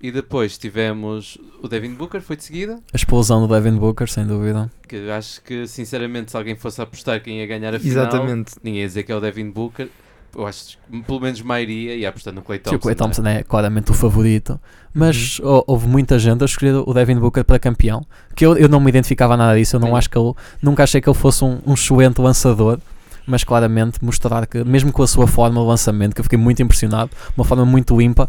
[0.00, 2.80] E depois tivemos o Devin Booker, foi de seguida.
[2.92, 4.70] A explosão do Devin Booker, sem dúvida.
[4.88, 8.56] Que acho que, sinceramente, se alguém fosse apostar quem ia ganhar a final, Exatamente.
[8.62, 9.88] ninguém ia dizer que é o Devin Booker.
[10.36, 12.76] Eu acho que pelo menos maioria ia apostar no Clay Sim, Thompson.
[12.76, 13.08] o Clay não é?
[13.08, 14.60] Thompson é claramente o favorito,
[14.92, 15.46] mas Uhum.
[15.48, 18.04] hou- houve muita gente a escolher o Devin Booker para campeão.
[18.34, 19.94] Que eu, eu não me identificava nada disso, eu não Sim.
[19.96, 22.80] acho que ele, nunca achei que ele fosse um, um excelente lançador,
[23.26, 26.62] mas claramente mostrar que, mesmo com a sua forma de lançamento, que eu fiquei muito
[26.62, 28.26] impressionado, uma forma muito limpa,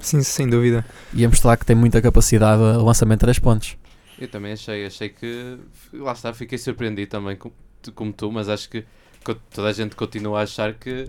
[0.00, 0.84] Sim, sem dúvida.
[1.14, 3.76] ia mostrar que tem muita capacidade de lançamento de 3 pontos.
[4.18, 5.58] Eu também achei, achei que.
[5.92, 7.50] Lá está, fiquei surpreendido também com-
[7.94, 8.84] como tu, mas acho que
[9.54, 11.08] toda a gente continua a achar que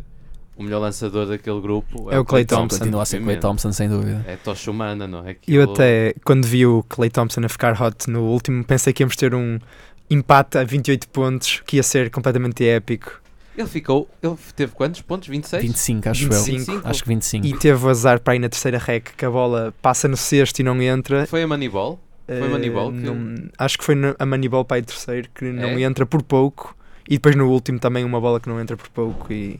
[0.58, 2.80] o melhor lançador daquele grupo É o Klay Thompson.
[2.80, 3.38] Continua a ser Clay.
[3.38, 4.26] Thompson, sem dúvida.
[4.28, 5.32] É tocha humana, não é?
[5.48, 9.04] Eu Aquilo- até, quando vi o Clay Thompson a ficar hot no último, pensei que
[9.04, 9.60] íamos ter um
[10.10, 13.22] empate a 28 pontos, que ia ser completamente épico.
[13.58, 14.08] Ele ficou.
[14.22, 15.28] Ele teve quantos pontos?
[15.28, 15.64] 26?
[15.64, 16.72] 25, acho 25.
[16.72, 16.82] eu.
[16.84, 17.46] Acho que 25.
[17.48, 20.60] E teve o azar para ir na terceira rec, que a bola passa no sexto
[20.60, 21.26] e não entra.
[21.26, 22.00] Foi a Moneyball?
[22.28, 25.70] Foi Moneyball que- Eh, não- acho que foi a Moneyball para ir terceiro, que não
[25.70, 25.82] É?
[25.82, 26.76] entra por pouco.
[27.10, 29.32] E depois no último também uma bola que não entra por pouco.
[29.34, 29.60] E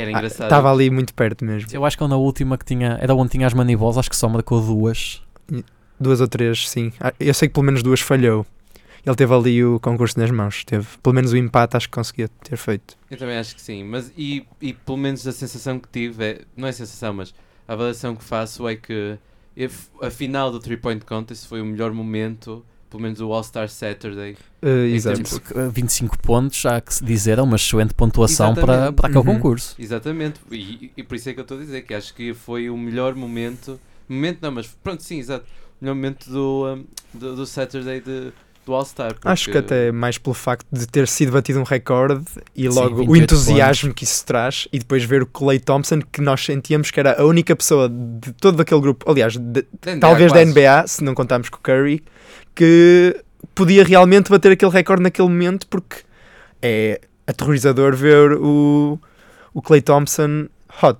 [0.00, 0.44] Era Ah, engraçado.
[0.44, 1.68] estava ali muito perto mesmo.
[1.72, 4.28] Eu acho que na última que tinha, era onde tinha as Moneyballs, acho que só
[4.28, 5.22] marcou duas.
[5.98, 6.92] Duas ou três, sim.
[7.00, 8.46] Ah, Eu sei que pelo menos duas falhou.
[9.04, 10.64] Ele teve ali o concurso nas mãos.
[10.64, 12.96] Teve pelo menos o empate, acho que conseguia ter feito.
[13.10, 13.82] Eu também acho que sim.
[13.84, 16.40] Mas e, e pelo menos a sensação que tive é.
[16.56, 17.34] Não é sensação, mas
[17.66, 19.16] a avaliação que faço é que
[19.56, 23.68] if- a final do 3 Point Contest foi o melhor momento, pelo menos o All-Star
[23.68, 24.36] Saturday.
[24.62, 25.16] Uh, exato.
[25.22, 28.94] termos- Porque, uh, 25 pontos, há que se dizer, é uma excelente pontuação para, Exatamente.
[28.96, 29.34] para aquele Uhum.
[29.36, 29.74] concurso.
[29.78, 30.40] Exatamente.
[30.50, 32.76] E, e por isso é que eu estou a dizer que acho que foi o
[32.76, 33.78] melhor momento.
[34.08, 35.44] Momento não, mas pronto, sim, exato.
[35.80, 36.84] O melhor momento do, um,
[37.18, 38.32] do, do Saturday de,
[38.66, 39.14] do All-Star.
[39.24, 42.24] Acho que porque- até mais pelo facto de ter sido batido um recorde
[42.56, 46.00] e Sim, logo o 28 entusiasmo que isso traz e depois ver o Clay Thompson
[46.00, 49.92] que nós sentíamos que era a única pessoa de todo aquele grupo, aliás, de- Da
[49.92, 50.50] NBA talvez da quase.
[50.52, 52.02] NBA, se não contarmos com o Curry,
[52.58, 56.02] que podia realmente bater aquele recorde naquele momento porque
[56.60, 58.98] é aterrorizador ver o,
[59.54, 60.48] o Clay Thompson
[60.82, 60.98] hot.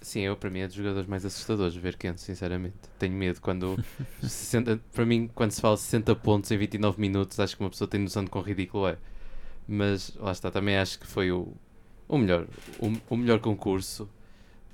[0.00, 2.74] Sim, eu para mim é dos jogadores mais assustadores ver Kent, sinceramente.
[2.98, 3.78] Tenho medo quando
[4.20, 7.86] 60, para mim, quando se fala 60 pontos em 29 minutos, acho que uma pessoa
[7.86, 8.96] tem noção de quão ridículo é.
[9.68, 11.52] Mas lá está, também acho que foi o,
[12.08, 12.44] o melhor,
[12.80, 14.08] o, o melhor concurso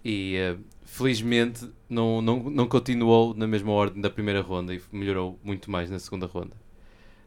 [0.04, 5.38] e eh, felizmente não, não, não continuou na mesma ordem da primeira ronda e melhorou
[5.42, 6.56] muito mais na segunda ronda.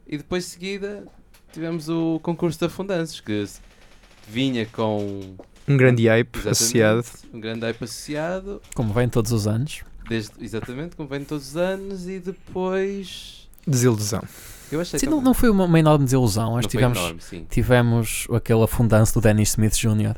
[0.08, 1.08] E depois de seguida
[1.52, 3.46] tivemos o concurso de afundanços que
[4.28, 5.36] vinha com
[5.68, 7.06] Um grande hype associado.
[7.34, 9.82] Um grande hype associado, Como vem todos os anos.
[10.08, 13.50] desde, exatamente, como vem todos os anos, e depois.
[13.66, 14.22] Desilusão.
[14.72, 16.58] Eu achei Sim, não, não foi uma, uma enorme desilusão.
[16.58, 20.16] Acho Não que foi tivemos, enorme, tivemos aquele afundanço do Dennis Smith Jr.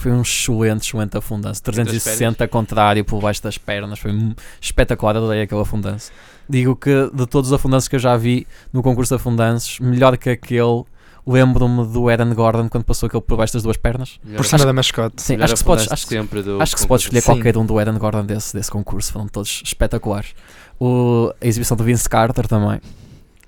[0.00, 1.62] Foi um excelente, excelente afundanço.
[1.62, 3.98] 360 contrário por baixo das pernas.
[3.98, 4.12] Foi
[4.60, 6.10] espetacular, adorei aquele afundanço.
[6.48, 10.16] Digo que de todos os afundanços que eu já vi no concurso de afundanços, melhor
[10.16, 10.84] que aquele,
[11.26, 14.20] lembro-me do Aaron Gordon quando passou aquele por baixo das duas pernas.
[14.22, 15.20] Melhor Por cima da mascote.
[15.22, 17.26] Sim, acho que, se podes, acho, que- sempre do acho que se pode escolher Sim.
[17.32, 19.12] qualquer um do Aaron Gordon desse, desse concurso.
[19.12, 20.34] Foram todos espetaculares.
[20.78, 22.80] O, a exibição do Vince Carter também.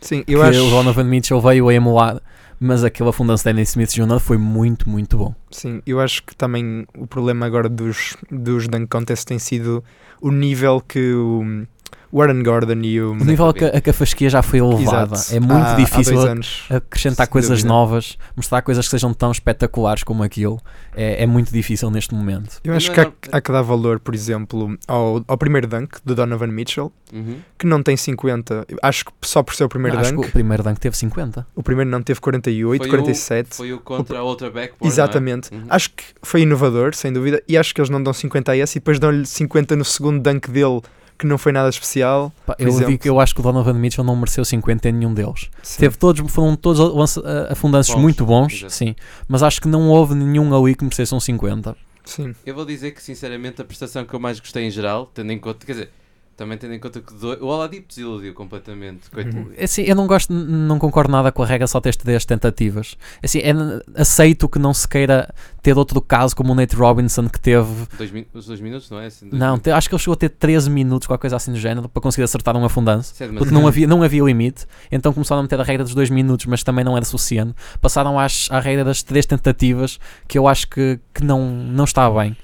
[0.01, 0.65] Sim, que eu acho.
[0.65, 2.21] o Donovan Mitchell veio a emular,
[2.61, 4.19] mas aquele afundanço de Dennis Smith Jr.
[4.21, 5.35] foi muito, muito bom.
[5.51, 9.83] Sim, eu acho que também o problema agora dos, dos Dunk Contests tem sido
[10.21, 11.67] o nível que o,
[12.11, 13.13] o Aaron Gordon e o.
[13.13, 15.15] O nível a que, a que a fasquia já foi elevada.
[15.15, 15.35] Exato.
[15.37, 16.65] É muito Há- há difícil a- anos.
[16.71, 17.69] acrescentar coisas dúvida.
[17.69, 20.61] novas, mostrar coisas que sejam tão espetaculares como aquilo.
[20.97, 22.61] É, é muito difícil neste momento.
[22.65, 26.15] Eu acho que há, há que dar valor, por exemplo, ao, ao primeiro dunk do
[26.15, 27.37] Donovan Mitchell, Uhum.
[27.59, 28.65] que não tem 50.
[28.69, 30.79] Eu Acho que só por ser o primeiro Não, acho que dunk, o primeiro dunk
[30.79, 31.47] teve 50.
[31.55, 33.57] o primeiro não teve 48, Foi o- 47.
[33.57, 34.79] Foi o contra a outra backboard.
[34.83, 34.93] não é?
[34.93, 35.55] Exatamente.
[35.55, 35.65] Uhum.
[35.71, 38.77] Acho que foi inovador, sem dúvida, e acho que eles não dão 50 a esse
[38.77, 40.81] e depois dão-lhe 50 no segundo dunk dele,
[41.19, 42.33] que não foi nada especial.
[42.47, 42.87] Pá, eu exemplo.
[42.87, 45.51] digo que eu acho que o Donovan Mitchell não mereceu 50 em nenhum deles.
[45.63, 45.81] Sim.
[45.81, 47.19] Teve todos, foram todos
[47.51, 48.73] afundanços Bons, muito bons, exato.
[48.73, 48.95] sim,
[49.27, 51.77] mas acho que não houve nenhum ali que merecesse um 50.
[52.05, 52.35] Sim.
[52.47, 55.39] Eu vou dizer que, sinceramente, a prestação que eu mais gostei em geral, tendo em
[55.39, 55.67] conta.
[55.67, 55.91] Quer dizer,
[56.39, 59.11] Também tendo em conta que do- o Oladipo desiludiu completamente.
[59.11, 59.37] Coitado.
[59.37, 59.51] Uhum.
[59.57, 62.97] É Assim, eu não gosto, não concordo nada com a regra só ter três tentativas.
[63.21, 63.53] É Assim, é,
[64.01, 67.69] aceito que não se queira ter outro caso como o Nate Robinson que teve.
[67.99, 69.07] Dois os dois minutos, não é?
[69.07, 71.59] Assim, Não, te- acho que ele chegou a ter 13 minutos, qualquer coisa assim do
[71.59, 73.13] género, para conseguir acertar um afundance.
[73.13, 75.93] Isso é Porque não havia, não havia limite, então começaram a meter a regra dos
[75.95, 77.53] dois minutos, mas também não era suficiente.
[77.81, 79.99] Passaram às, à regra das três tentativas,
[80.29, 82.37] que eu acho que, que não, não está bem.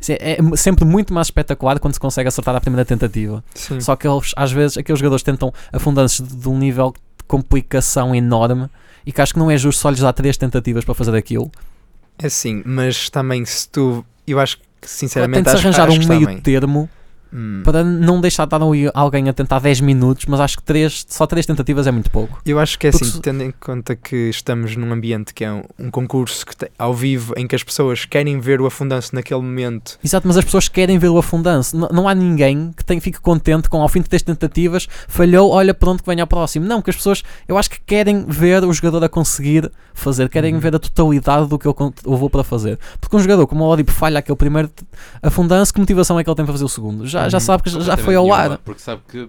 [0.00, 3.44] Assim, É sempre muito mais espetacular quando se consegue acertar a primeira tentativa.
[3.54, 3.80] Sim.
[3.80, 8.14] Só que eles, às vezes, aqueles jogadores tentam afundantes de, de um nível de complicação
[8.14, 8.68] enorme
[9.04, 11.50] e que acho que não é justo só lhes dar três tentativas para fazer aquilo.
[12.18, 14.04] É sim, mas também se tu.
[14.26, 15.48] Eu acho que sinceramente.
[15.48, 16.40] acho, arranjar acho um meio bem.
[16.40, 16.88] termo
[17.32, 17.62] Hum.
[17.64, 21.26] para não deixar de ali alguém a tentar 10 minutos, mas acho que três, só
[21.26, 22.40] três tentativas é muito pouco.
[22.44, 25.44] Eu acho que é Porque assim, se- tendo em conta que estamos num ambiente que
[25.44, 28.66] é um, um concurso que tem- ao vivo em que as pessoas querem ver o
[28.66, 29.98] afundanço naquele momento.
[30.04, 31.76] Exato, mas as pessoas querem ver o afundance.
[31.76, 35.50] N- não há ninguém que tem, fique contente com ao fim de três tentativas, falhou,
[35.50, 36.66] olha pronto que venha ao próximo.
[36.66, 40.54] Não, que as pessoas, eu acho que querem ver o jogador a conseguir fazer, querem
[40.54, 40.60] Uhum.
[40.60, 42.78] ver a totalidade do que ele con- levou para fazer.
[43.00, 44.68] Porque um jogador como o Oladipo falha aquele primeiro
[45.22, 47.06] afundance, que motivação é que ele tem para fazer o segundo?
[47.06, 47.40] Já, já Uhum.
[47.40, 48.58] sabe que já- já foi ao nenhuma, ar.
[48.58, 49.28] Porque sabe que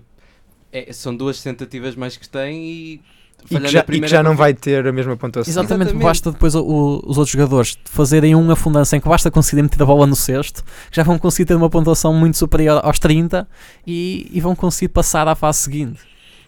[0.72, 3.02] é- são duas tentativas mais que tem e.
[3.50, 5.52] E que, já, e que já não vai ter a mesma pontuação.
[5.52, 6.04] Exatamente, Exatamente.
[6.04, 9.82] basta depois o- o- os outros jogadores fazerem um afundance em que basta conseguir meter
[9.82, 13.48] a bola no cesto, que já vão conseguir ter uma pontuação muito superior aos 30
[13.86, 16.00] e, e vão conseguir passar à fase seguinte.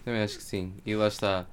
[0.04, 0.72] Também acho que sim.
[0.86, 1.46] E lá está.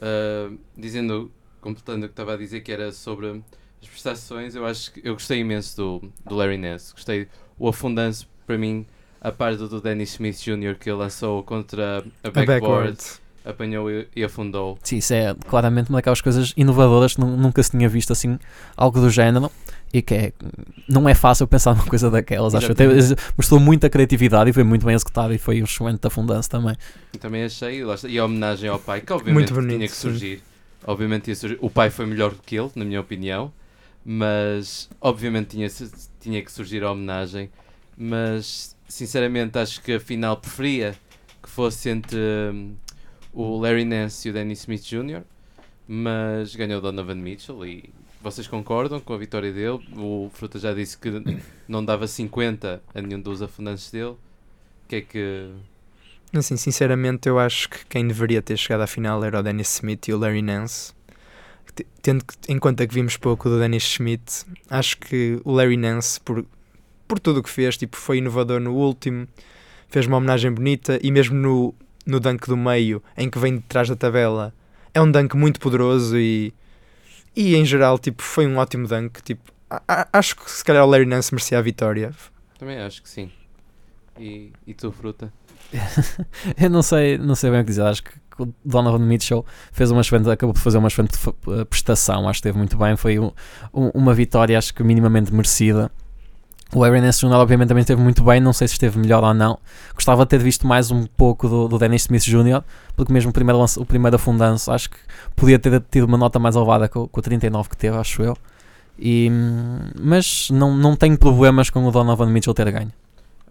[0.00, 1.30] Ah, dizendo,
[1.60, 3.42] completando o que estava a dizer, que era sobre
[3.82, 6.92] as prestações, eu acho que eu gostei imenso do, do Larry Ness.
[6.92, 7.28] Gostei.
[7.58, 8.86] O afundance, para mim,
[9.26, 12.96] a par do, do Dennis Smith Jr., que lançou contra a A backboard,
[13.44, 14.78] apanhou e, e afundou.
[14.84, 18.38] Sim, isso é claramente uma daquelas coisas inovadoras que nu- nunca se tinha visto assim,
[18.76, 19.50] algo do género.
[19.92, 20.32] E que é,
[20.88, 22.70] não é fácil pensar numa coisa daquelas, acho.
[22.70, 22.86] Até,
[23.36, 26.76] mostrou muita criatividade e foi muito bem executado e foi um excelente afundance também.
[27.14, 30.00] E também achei, e a homenagem ao pai, que obviamente bonito, tinha que sim.
[30.02, 30.42] surgir.
[30.84, 31.58] Obviamente ia surgir.
[31.60, 33.52] O pai foi melhor do que ele, na minha opinião,
[34.04, 35.68] mas obviamente tinha,
[36.20, 37.48] tinha que surgir a homenagem.
[37.96, 40.96] Mas sinceramente acho que a final preferia
[41.42, 42.18] que fosse entre
[42.52, 42.74] hum,
[43.32, 45.22] o Larry Nance e o Dennis Smith Jr.
[45.86, 49.80] Mas ganhou Donovan Mitchell e vocês concordam com a vitória dele?
[49.96, 51.10] O Fruta já disse que
[51.68, 54.06] não dava 50 a nenhum dos afundantes dele.
[54.06, 54.18] O
[54.88, 55.50] que é que.
[56.32, 60.08] Assim, sinceramente, eu acho que quem deveria ter chegado à final era o Dennis Smith
[60.08, 60.92] e o Larry Nance.
[62.02, 66.44] Tendo em conta que vimos pouco do Dennis Smith, acho que o Larry Nance, por,
[67.06, 69.26] por tudo o que fez, tipo, foi inovador no último,
[69.88, 73.62] fez uma homenagem bonita e mesmo no, no dunk do meio, em que vem de
[73.62, 74.52] trás da tabela,
[74.92, 76.52] é um dunk muito poderoso e,
[77.34, 79.22] e em geral, tipo, foi um ótimo dunk.
[79.22, 82.12] Tipo, a- a- acho que se calhar o Larry Nance merecia a vitória.
[82.58, 83.30] Também acho que sim.
[84.18, 85.30] E, e tu, Fruta?
[86.60, 87.82] Eu não sei, não sei bem o que dizer.
[87.82, 91.14] Acho que o Donovan Mitchell fez uma excelente, acabou por fazer uma excelente
[91.48, 92.20] eh, prestação.
[92.28, 92.96] Acho que esteve muito bem.
[92.96, 93.32] Foi um-
[93.74, 95.90] um- uma vitória, acho que minimamente merecida.
[96.74, 97.32] O Aaron Ness Jr.
[97.34, 98.40] obviamente também esteve muito bem.
[98.40, 99.58] Não sei se esteve melhor ou não.
[99.94, 102.62] Gostava de ter visto mais um pouco do, do Dennis Smith Jr.
[102.96, 104.96] Porque mesmo o primeiro, lance, o primeiro afundanço acho que
[105.34, 108.36] podia ter tido uma nota mais elevada com, com o 39 que teve, acho eu.
[108.98, 109.30] E,
[110.00, 112.92] mas não, não tenho problemas com o Donovan Mitchell ter ganho.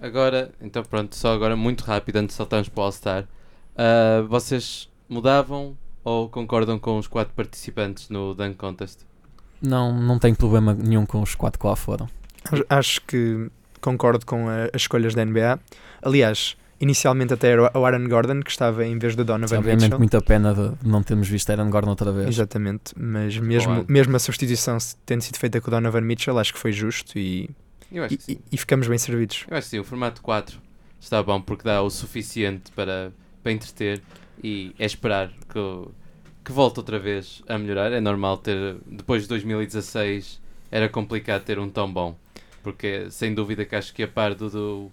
[0.02, 3.26] Agora, então pronto, só agora muito rápido antes de saltarmos para o All-Star.
[3.78, 9.00] Ah, vocês mudavam ou concordam com os quatro participantes no Dunk Contest?
[9.62, 12.08] Não, não tenho problema nenhum com os quatro que lá foram.
[12.70, 13.50] Acho- que
[13.82, 15.60] concordo com a- as escolhas da NBA.
[16.02, 19.98] Aliás, inicialmente até era o Aaron Gordon que estava em vez do Donovan Obviamente, Mitchell.
[20.00, 22.28] muita pena de não termos visto Aaron Gordon outra vez.
[22.28, 26.60] Exatamente, mas mesmo, mesmo a substituição tendo sido feita com o Donovan Mitchell, acho que
[26.60, 27.50] foi justo e,
[27.92, 28.38] Eu acho e, que sim.
[28.52, 29.46] e ficamos bem servidos.
[29.50, 30.60] Eu acho que sim, o formato 4
[31.00, 33.12] está bom porque dá o suficiente para,
[33.44, 34.02] para entreter
[34.44, 35.88] e é esperar que,
[36.44, 37.92] que volte outra vez a melhorar.
[37.92, 42.16] É normal ter, depois de 2016, era complicado ter um tão bom.
[42.66, 44.92] Porque sem dúvida que acho que a par do, do,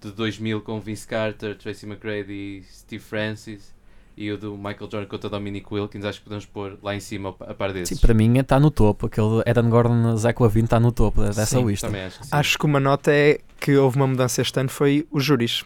[0.00, 3.74] de 2000 com Vince Carter, Tracy McGrady e Steve Francis
[4.16, 7.34] e o do Michael Jordan contra Dominic Wilkins, acho que podemos pôr lá em cima
[7.40, 7.98] a par desses.
[7.98, 9.06] Sim, para mim está no topo.
[9.06, 11.88] Aquele Aaron Gordon, Zach Lavine está no topo de- dessa Sim, lista.
[11.88, 12.30] Acho que sim.
[12.30, 15.64] Acho que uma nota é que houve uma mudança este ano foi os júris.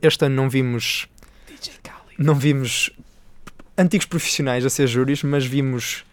[0.00, 1.08] Este ano não vimos
[2.16, 2.90] não vimos
[3.76, 6.04] antigos profissionais a ser júris, mas vimos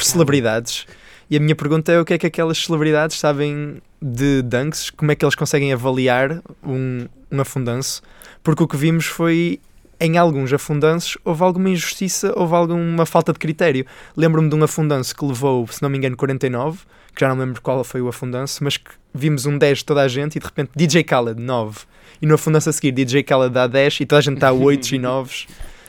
[0.00, 0.86] celebridades.
[1.30, 5.12] E a minha pergunta é o que é que aquelas celebridades sabem de dunks, como
[5.12, 8.00] é que eles conseguem avaliar um, um afundanço,
[8.42, 9.60] porque o que vimos foi
[10.00, 13.84] em alguns afundanços houve alguma injustiça, houve alguma falta de critério.
[14.16, 16.78] Lembro-me de um afundanço que levou, se não me engano, 49,
[17.14, 20.02] que já não lembro qual foi o afundanço, mas que vimos um 10 de toda
[20.02, 21.80] a gente e de repente DJ Khaled 9.
[22.22, 24.94] E no afundanço a seguir DJ Khaled dá 10 e toda a gente dá 8
[24.94, 25.46] e 9.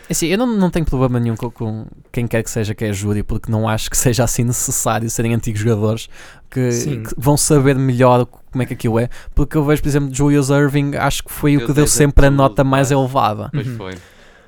[0.09, 2.91] Assim, eu não, não tenho problema nenhum com, com quem quer que seja que é
[2.91, 6.09] júri, porque não acho que seja assim necessário serem antigos jogadores
[6.49, 6.69] que,
[7.07, 9.07] que vão saber melhor como é que aquilo é.
[9.35, 11.93] Porque eu vejo, por exemplo, Julius Irving, acho que foi o Deu que deu 10
[11.93, 13.49] a sempre a nota mais elevada.
[13.53, 13.77] Pois Uhum.
[13.77, 13.93] foi.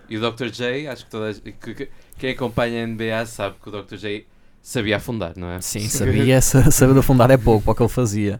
[0.09, 0.47] E o Dr.
[0.47, 3.95] J, acho que, toda que, que- quem acompanha a NBA sabe que o Dr.
[3.97, 4.27] J
[4.63, 5.61] sabia afundar, não é?
[5.61, 8.39] Sim, sabia, sa- saber afundar é pouco para o que ele fazia.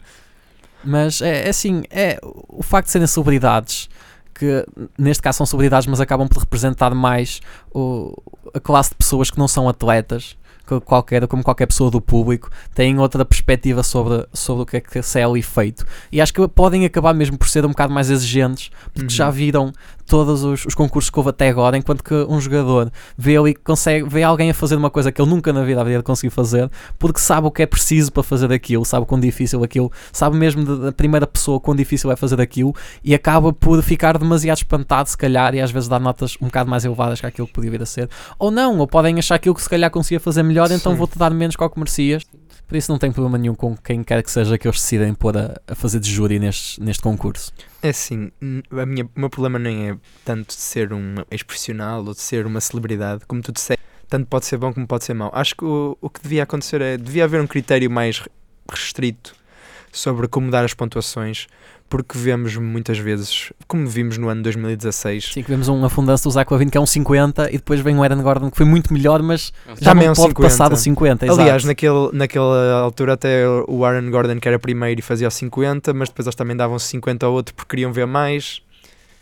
[0.84, 3.88] Mas é, é assim, é o facto de serem celebridades,
[4.34, 4.65] que
[4.98, 7.41] neste caso são celebridades, mas acabam por representar mais
[7.74, 8.13] o-
[8.54, 10.36] a classe de pessoas que não são atletas,
[10.67, 14.82] que qualquer, como qualquer pessoa do público, têm outra perspectiva sobre, sobre o que é
[14.82, 15.86] que se é ali feito.
[16.12, 19.10] E acho que podem acabar mesmo por ser um bocado mais exigentes, porque Uhum.
[19.10, 19.74] já viram
[20.12, 24.04] todos os, os concursos que houve até agora, enquanto que um jogador vê que consegue,
[24.10, 26.69] vê alguém a fazer uma coisa que ele nunca na vida haveria conseguido fazer,
[27.00, 30.65] porque sabe o que é preciso para fazer aquilo, sabe quão difícil aquilo, sabe mesmo
[30.65, 35.17] da primeira pessoa quão difícil é fazer aquilo e acaba por ficar demasiado espantado, se
[35.17, 37.82] calhar, e às vezes dar notas um bocado mais elevadas que aquilo que podia vir
[37.82, 38.10] a ser.
[38.38, 41.30] Ou não, ou podem achar aquilo que se calhar conseguia fazer melhor, então vou-te dar
[41.32, 42.26] menos que o que merecias.
[42.72, 45.36] Por isso não tem problema nenhum com quem quer que seja que eles decidem pôr
[45.38, 47.52] a, a fazer de júri neste, neste concurso.
[47.84, 48.32] É assim,
[48.72, 52.46] a minha, o meu problema nem é tanto de ser um ex-profissional ou de ser
[52.46, 55.30] uma celebridade, como tu disseste, tanto pode ser bom como pode ser mau.
[55.34, 58.32] Acho que o, o que devia acontecer é, devia haver um critério mais re-
[58.72, 59.36] restrito
[59.92, 61.48] sobre como dar as pontuações,
[61.92, 66.32] porque vemos muitas vezes, como vimos no ano 2016, Sim, que vemos um afundanço do
[66.32, 68.94] Zach Lavine que é um 50 e depois vem o Aaron Gordon que foi muito
[68.94, 70.42] melhor, mas já Também não é um pode 50.
[70.42, 71.26] passar do 50.
[71.26, 71.68] Aliás, exato.
[71.68, 76.08] naquele, naquela altura até o Aaron Gordon que era primeiro e fazia o 50, mas
[76.08, 78.62] depois eles também davam 50 ao outro porque queriam ver mais.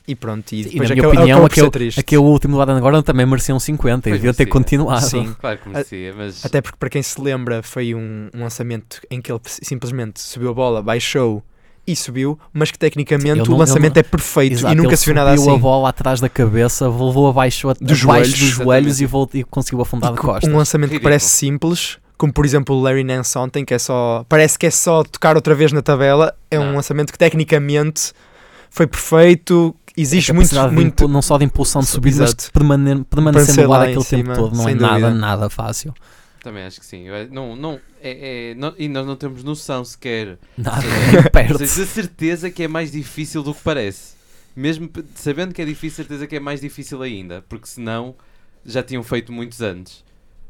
[0.08, 2.00] E pronto, e E depois na minha opinião, aquele, triste.
[2.00, 5.02] aquele último do Aaron Gordon também merecia um 50 e devia ter continuado.
[5.02, 5.36] Sim.
[5.40, 9.20] Claro que merecia, mas Até porque, para quem se lembra, foi um, um lançamento em
[9.20, 11.44] que ele simplesmente subiu a bola, baixou
[11.92, 14.96] e subiu, mas que tecnicamente ele o não- lançamento ele é perfeito Exato, e nunca
[14.98, 15.60] se viu nada subiu assim.
[15.60, 19.40] a bola atrás da cabeça, levou abaixo, a, Dos abaixo joelhos, dos joelhos e, voltou,
[19.42, 20.50] e conseguiu afundar E de co- costas.
[20.54, 21.10] um lançamento que Ridículo.
[21.12, 24.26] parece simples, como por exemplo o Larry Nance ontem, que é só.
[24.28, 26.34] Parece que é só tocar outra vez na tabela.
[26.52, 26.76] É um Não.
[26.76, 28.12] lançamento que tecnicamente
[28.70, 30.72] foi perfeito, exige A muito.
[30.72, 32.52] muito não só de impulsão de subir, mas de
[33.10, 34.56] permanecer no ar lá em aquele tempo cima, todo.
[34.56, 35.94] Não é nada, nada fácil.
[36.44, 37.08] Também acho que sim.
[37.08, 40.82] Eu- Não, não, é, é- não- e nós não temos noção sequer Nada,
[41.14, 41.58] nem perto.
[41.68, 44.16] seja, de certeza que é mais difícil do que parece.
[44.56, 48.16] Mesmo sabendo que é difícil, certeza que é mais difícil ainda, porque senão
[48.66, 50.04] já tinham feito muitos antes.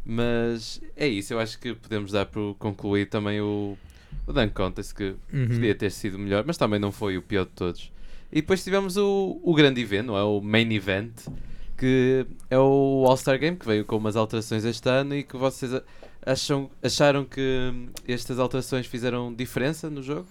[0.05, 3.77] Mas é isso, eu acho que podemos dar por concluir também o,
[4.25, 5.47] o Dunk Contest, que Uhum.
[5.49, 7.91] podia ter sido melhor, mas também não foi o pior de todos.
[8.31, 10.23] E depois tivemos o, o grande evento, não é?
[10.23, 11.11] o main event,
[11.79, 15.71] que é o All-Star Game, que veio com umas alterações este ano e que vocês
[16.25, 20.27] acham, acharam que hum, estas alterações fizeram diferença no jogo?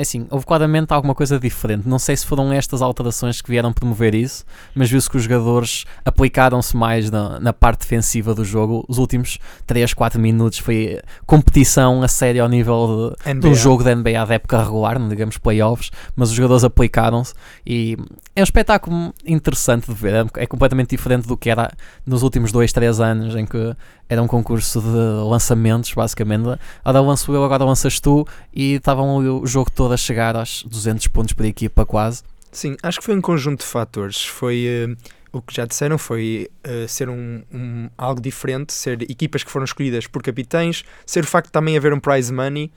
[0.00, 1.86] É assim, houve claramente alguma coisa diferente.
[1.86, 5.84] Não sei se foram estas alterações que vieram promover isso, mas viu-se que os jogadores
[6.02, 8.82] aplicaram-se mais na, na parte defensiva do jogo.
[8.88, 13.52] Os últimos 3, 4 minutos foi competição a sério ao nível de, NBA.
[13.54, 17.34] jogo da NBA da época regular, não digamos playoffs, mas os jogadores aplicaram-se
[17.66, 17.98] e
[18.34, 20.14] é um espetáculo interessante de ver.
[20.14, 21.70] É, é completamente diferente do que era
[22.06, 23.76] nos últimos 2, 3 anos, em que
[24.10, 24.88] era um concurso de
[25.30, 26.58] lançamentos, basicamente.
[26.84, 31.06] Agora lanço eu, agora lanças tu, e estavam o jogo todo a chegar aos 200
[31.06, 32.22] pontos por equipa, quase.
[32.52, 34.22] Sim, acho que foi um conjunto de fatores.
[34.26, 34.96] Foi eh,
[35.32, 39.64] o que já disseram, foi eh, ser um, um- algo diferente, ser equipas que foram
[39.64, 42.72] escolhidas por capitães, ser o facto de também haver um prize money.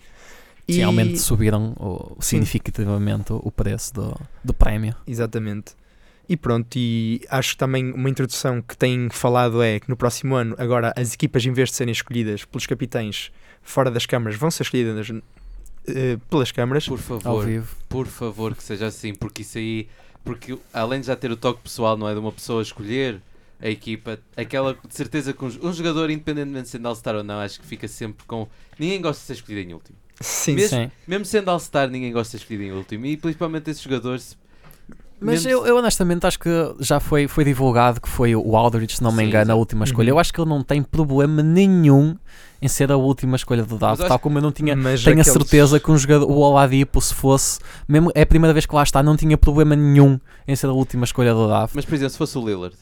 [0.68, 4.96] E realmente subiram o- significativamente o- o preço do, do prémio.
[5.08, 5.74] Exatamente.
[6.28, 10.36] E pronto, e acho que também uma introdução que têm falado é que no próximo
[10.36, 13.32] ano, agora as equipas, em vez de serem escolhidas pelos capitães
[13.62, 15.12] fora das câmaras, vão ser escolhidas
[15.88, 16.86] eh, pelas câmaras.
[16.88, 17.76] Por Ao favor, vivo.
[17.90, 19.88] por favor, que seja assim, porque isso aí,
[20.24, 23.20] porque além de já ter o toque pessoal, não é de uma pessoa escolher
[23.62, 27.40] a equipa, aquela de certeza que um, um jogador, independentemente de sendo All-Star ou não,
[27.40, 28.48] acho que fica sempre com.
[28.80, 29.98] Ninguém gosta de ser escolhido em último.
[30.22, 30.92] Sim, Mesmo- Sim.
[31.06, 33.06] Mesmo sendo All-Star, ninguém gosta de ser escolhido em último.
[33.06, 34.38] E principalmente esses jogadores.
[35.26, 39.04] Mas eu, eu honestamente acho que já foi, foi divulgado que foi o Aldridge, se
[39.04, 39.60] não me Sim, engano, a exato.
[39.60, 40.12] última escolha.
[40.12, 40.18] Uhum.
[40.18, 42.16] Eu acho que ele não tem problema nenhum
[42.62, 44.76] em ser a última escolha do draft, acho tal como eu não tinha.
[44.76, 48.26] mas Tenho a aqueles- certeza que um jogador, o Oladipo, se fosse, mesmo é a
[48.26, 51.48] primeira vez que lá está, não tinha problema nenhum em ser a última escolha do
[51.48, 51.74] draft.
[51.76, 52.76] Mas, por exemplo, se fosse o Lillard,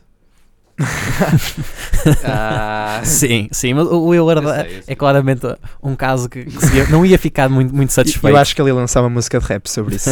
[2.24, 4.84] Ah, Sim, sim, mas o Willard eu sei, eu sei.
[4.88, 5.42] é claramente
[5.82, 8.28] um caso que, que se não ia ficar muito, muito satisfeito.
[8.34, 10.10] Eu acho que ele ia lançar uma música de rap sobre isso.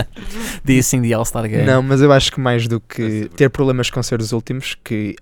[0.64, 1.64] Disse sim de All-Star Game.
[1.64, 5.16] Não, mas eu acho que mais do que ter problemas com ser os últimos, que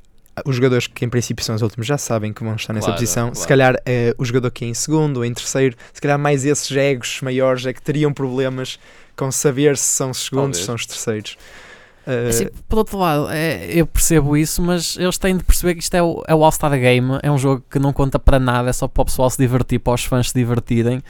[0.44, 3.00] os jogadores que em princípio são os últimos já sabem que vão estar nessa Claro,
[3.00, 3.28] posição.
[3.28, 3.48] Se claro.
[3.48, 6.70] calhar eh, o jogador que é em segundo ou em terceiro, se calhar mais esses
[6.76, 8.78] egos maiores é que teriam problemas
[9.16, 10.58] com saber se são os segundos, Talvez.
[10.58, 11.36] se são os terceiros.
[12.28, 15.94] Assim, por outro lado, é, eu percebo isso, mas eles têm de perceber que isto
[15.94, 18.72] é o, é o All-Star Game, é um jogo que não conta para nada, é
[18.72, 21.02] só para o pessoal se divertir, para os fãs se divertirem.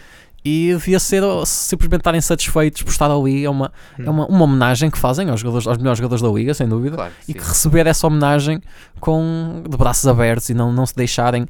[0.45, 3.47] E devia ser simplesmente estarem satisfeitos por estar ali.
[3.47, 6.53] É uma, é uma, uma homenagem que fazem aos, jogadores, aos melhores jogadores da Liga,
[6.53, 6.97] sem dúvida.
[6.97, 7.39] Claro que E sim.
[7.41, 8.61] que receber essa homenagem
[9.01, 11.49] com de braços abertos e não, não se deixarem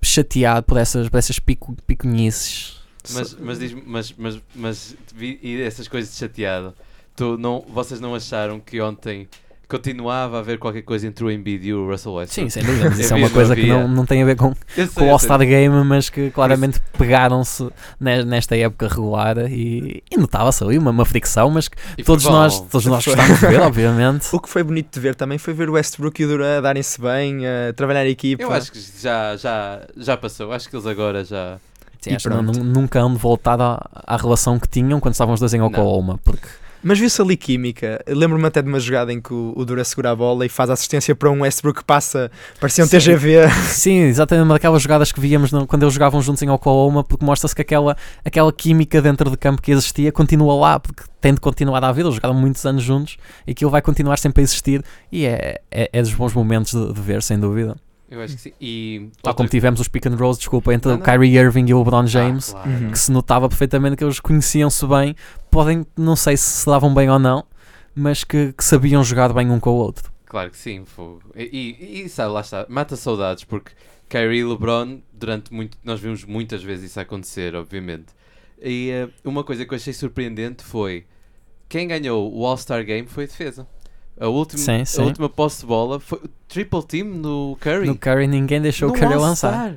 [0.00, 2.78] chatear por essas, por essas pico, piconhices.
[3.12, 6.74] Mas, mas, diz mas, mas, mas e essas coisas de chateado,
[7.18, 9.28] tu não, vocês não acharam que ontem
[9.68, 12.50] continuava a haver qualquer coisa entre o Embiid e o Russell Westbrook?
[12.50, 14.54] Sim, sem dúvida, isso é uma coisa não que não, não tem a ver com,
[14.74, 15.38] sei, com o All-Star.
[15.40, 17.68] Game, mas que claramente pegaram-se
[18.00, 22.24] ne- nesta época regular e, e notava-se ali uma, uma fricção, mas que E todos
[22.24, 22.30] bom.
[22.30, 24.26] nós, todos nós gostámos de ver, obviamente.
[24.32, 26.60] O que foi bonito de ver também foi ver o Westbrook e o Durant a
[26.62, 28.42] darem-se bem, a trabalhar em equipa.
[28.42, 30.50] Eu acho que já, já, já passou.
[30.52, 31.58] Acho que eles agora já.
[32.00, 35.12] Sim, E acho que não- nunca hão de voltar à, à relação que tinham quando
[35.12, 36.46] estavam os dois em Oklahoma, porque
[36.82, 38.00] Mas viu-se ali química.
[38.06, 40.70] Lembro-me até de uma jogada em que o, o Durant segura a bola e faz
[40.70, 42.98] assistência para um Westbrook que passa, parecia um Sim.
[42.98, 43.48] TGV.
[43.68, 47.24] Sim, exatamente uma daquelas jogadas que víamos no- quando eles jogavam juntos em Oklahoma, porque
[47.24, 51.40] mostra-se que aquela, aquela química dentro de campo que existia continua lá, porque tem de
[51.40, 52.02] continuar a haver.
[52.04, 53.16] Eles jogaram muitos anos juntos
[53.46, 54.84] e aquilo vai continuar sempre a existir.
[55.10, 57.76] E é, é, é dos bons momentos de, de ver, sem dúvida.
[58.10, 58.52] Eu acho que sim.
[58.60, 59.10] E.
[59.22, 61.04] Tal outra- como tivemos os pick and rolls, desculpa, entre Não, o não.
[61.04, 62.70] Kyrie Irving e o LeBron James, Ah, claro.
[62.70, 62.90] Uhum.
[62.90, 65.14] que se notava perfeitamente que eles conheciam-se bem.
[65.50, 67.44] Podem, não sei se se davam bem ou não,
[67.94, 70.10] mas que, que sabiam jogar bem um com o outro.
[70.24, 71.22] Claro que sim, fogo.
[71.36, 73.72] E, e, e sabe, lá está, mata saudades, porque
[74.08, 78.06] Kyrie e LeBron, durante muito, nós vimos muitas vezes isso acontecer, obviamente.
[78.60, 81.04] E eh, uma coisa que eu achei surpreendente foi
[81.68, 83.66] quem ganhou o All-Star Game foi a defesa.
[84.20, 85.02] A última, Sim, sim.
[85.02, 87.86] A última posse de bola foi o triple team no Curry.
[87.86, 89.52] No Curry ninguém deixou No o Curry lançar.
[89.54, 89.76] All-Star.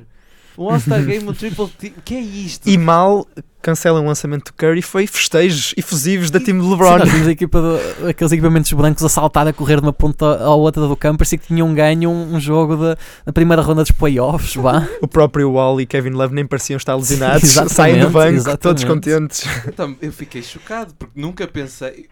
[0.58, 1.92] Um All-Star Game, um triple team.
[2.04, 2.68] que é isto?
[2.68, 3.26] E mal
[3.62, 6.98] cancelam o lançamento do Curry foi festejos efusivos da time de Sim, LeBron.
[6.98, 10.26] nós vimos a equipa do- aqueles equipamentos brancos a saltar, a correr de uma ponta
[10.42, 13.82] à outra do campo, parecia que tinham ganho um, um jogo da da primeira ronda
[13.82, 14.56] dos playoffs.
[14.56, 14.86] Vá.
[15.00, 18.60] O próprio Wall e Kevin Love nem pareciam estar lesionados, saem do banco exatamente.
[18.62, 19.44] todos contentes.
[19.66, 22.08] Então, eu fiquei chocado porque nunca pensei.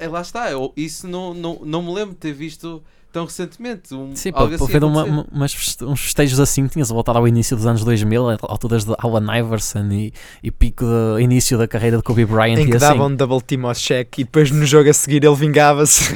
[0.00, 2.82] É, lá está, eu, isso não, não, não me lembro de ter visto
[3.12, 3.94] tão recentemente.
[3.94, 7.26] Um, Sim, algo para assim ver uma, umas uns festejos assim, tinhas a voltar ao
[7.26, 11.66] início dos anos 2000, a alturas de Alan Iverson e, e pico de início da
[11.66, 12.86] carreira de Kobe Bryant em e que assim.
[12.86, 16.14] davam double team ao check e depois no jogo a seguir ele vingava-se.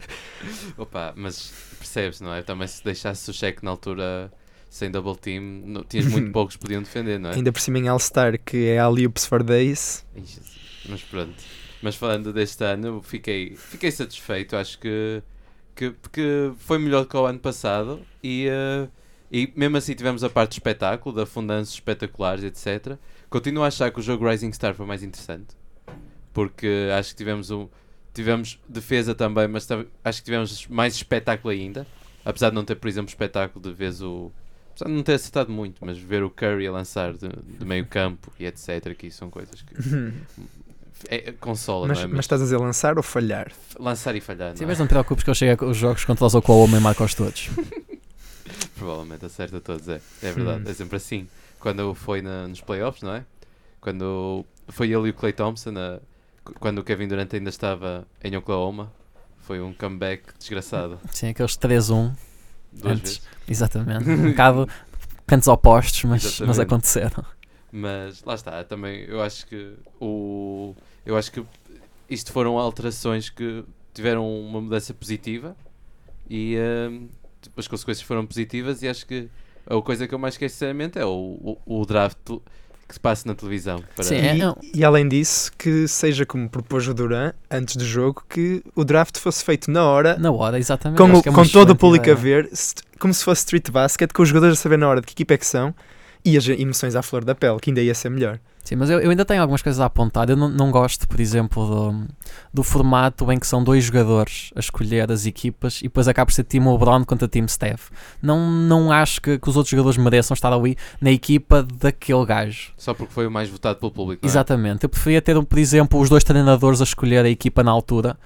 [0.76, 2.42] Opa, mas percebes, não é?
[2.42, 4.32] Também se deixasse o cheque na altura
[4.70, 7.34] sem double team, não, tinhas muito poucos que podiam defender, não é?
[7.34, 10.06] Ainda por cima em All-Star, que é Ali Oops for Days.
[10.88, 11.34] Mas pronto.
[11.82, 14.54] Mas falando deste ano, fiquei, fiquei satisfeito.
[14.54, 15.22] Acho que,
[15.74, 18.00] que, que foi melhor que o ano passado.
[18.22, 18.88] E, eh,
[19.30, 22.98] e mesmo assim tivemos a parte do espetáculo, de afundanços espetaculares, etc.
[23.28, 25.56] Continuo a achar que o jogo Rising Star foi mais interessante.
[26.32, 27.68] Porque acho que tivemos um.
[28.12, 29.68] Tivemos defesa também, mas
[30.04, 31.86] acho que tivemos mais espetáculo ainda.
[32.24, 34.32] Apesar de não ter, por exemplo, espetáculo de vez o.
[34.70, 37.86] Apesar de não ter acertado muito, mas ver o Curry a lançar de, de meio
[37.86, 38.96] campo e etc.
[39.02, 39.74] Isso são coisas que.
[41.08, 42.08] É, consola, mas, não é?
[42.08, 43.50] mas estás a dizer lançar ou falhar?
[43.78, 44.66] lançar e falhar, Sim, não é?
[44.72, 47.48] mas não te preocupes que eu chego aos jogos contra os Oklahoma e marco-os todos.
[48.76, 50.00] Provavelmente acerta todos, é.
[50.22, 50.70] É verdade, Hum.
[50.70, 51.28] é sempre assim.
[51.58, 53.24] Quando foi na- nos playoffs, não é?
[53.80, 56.00] Quando foi ele e o Clay Thompson, a-
[56.58, 58.90] quando o Kevin Durant ainda estava em Oklahoma,
[59.42, 60.98] foi um comeback desgraçado.
[61.12, 62.12] Sim, aqueles 3-1,
[62.72, 63.02] Duas Antes.
[63.16, 63.22] vezes.
[63.48, 64.04] exatamente.
[64.08, 64.68] Um bocado
[65.26, 67.24] cantos opostos, mas, mas aconteceram.
[67.72, 70.74] Mas lá está, também eu acho que o.
[71.04, 71.42] Eu acho que
[72.08, 75.56] isto foram alterações que tiveram uma mudança positiva
[76.28, 76.56] e
[76.90, 77.08] hum,
[77.56, 79.28] as consequências foram positivas e acho que
[79.66, 82.18] a coisa que eu mais quero sinceramente é o, o, o draft
[82.88, 83.84] que se passa na televisão.
[83.94, 84.04] Para...
[84.04, 84.56] Sim, é, E, não.
[84.74, 89.16] e além disso, que seja como propôs o Duran antes do jogo, que o draft
[89.18, 90.98] fosse feito na hora, Na hora, exatamente.
[90.98, 92.42] com, o- é com todo o público a ideia.
[92.42, 95.06] ver, st- como se fosse street basket, com os jogadores a saber na hora de
[95.06, 95.72] que equipa é que são
[96.24, 98.38] e as emoções à flor da pele, que ainda ia ser melhor.
[98.64, 100.28] Sim, mas eu, eu ainda tenho algumas coisas a apontar.
[100.28, 102.06] Eu não, não gosto, por exemplo, do,
[102.52, 106.32] do formato em que são dois jogadores a escolher as equipas e depois acaba por
[106.32, 107.88] ser time LeBron contra time Steph.
[108.22, 112.72] Não, não acho que, que os outros jogadores mereçam estar ali na equipa daquele gajo.
[112.76, 114.20] Só porque foi o mais votado pelo público.
[114.22, 114.30] não é?
[114.30, 114.84] Exatamente.
[114.84, 118.16] Eu preferia ter, por exemplo, os dois treinadores a escolher a equipa na altura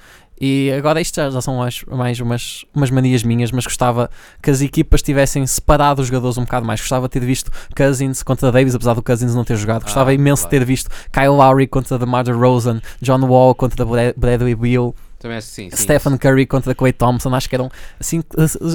[0.40, 4.10] E agora isto já, já são mais, mais umas, umas manias minhas, mas gostava
[4.42, 6.80] que as equipas tivessem separado os jogadores um bocado mais.
[6.80, 9.82] Gostava de ter visto Cousins contra Davis, apesar do Cousins não ter jogado.
[9.84, 10.64] Gostava Ah, imenso de claro.
[10.64, 15.44] ter visto Kyle Lowry contra DeMar DeRozan, John Wall contra Bra- Bradley Beal, Também que
[15.44, 15.70] sim.
[15.70, 15.76] sim.
[15.76, 17.32] Stephen Curry contra Clay Thompson.
[17.34, 17.70] Acho que eram
[18.00, 18.22] assim,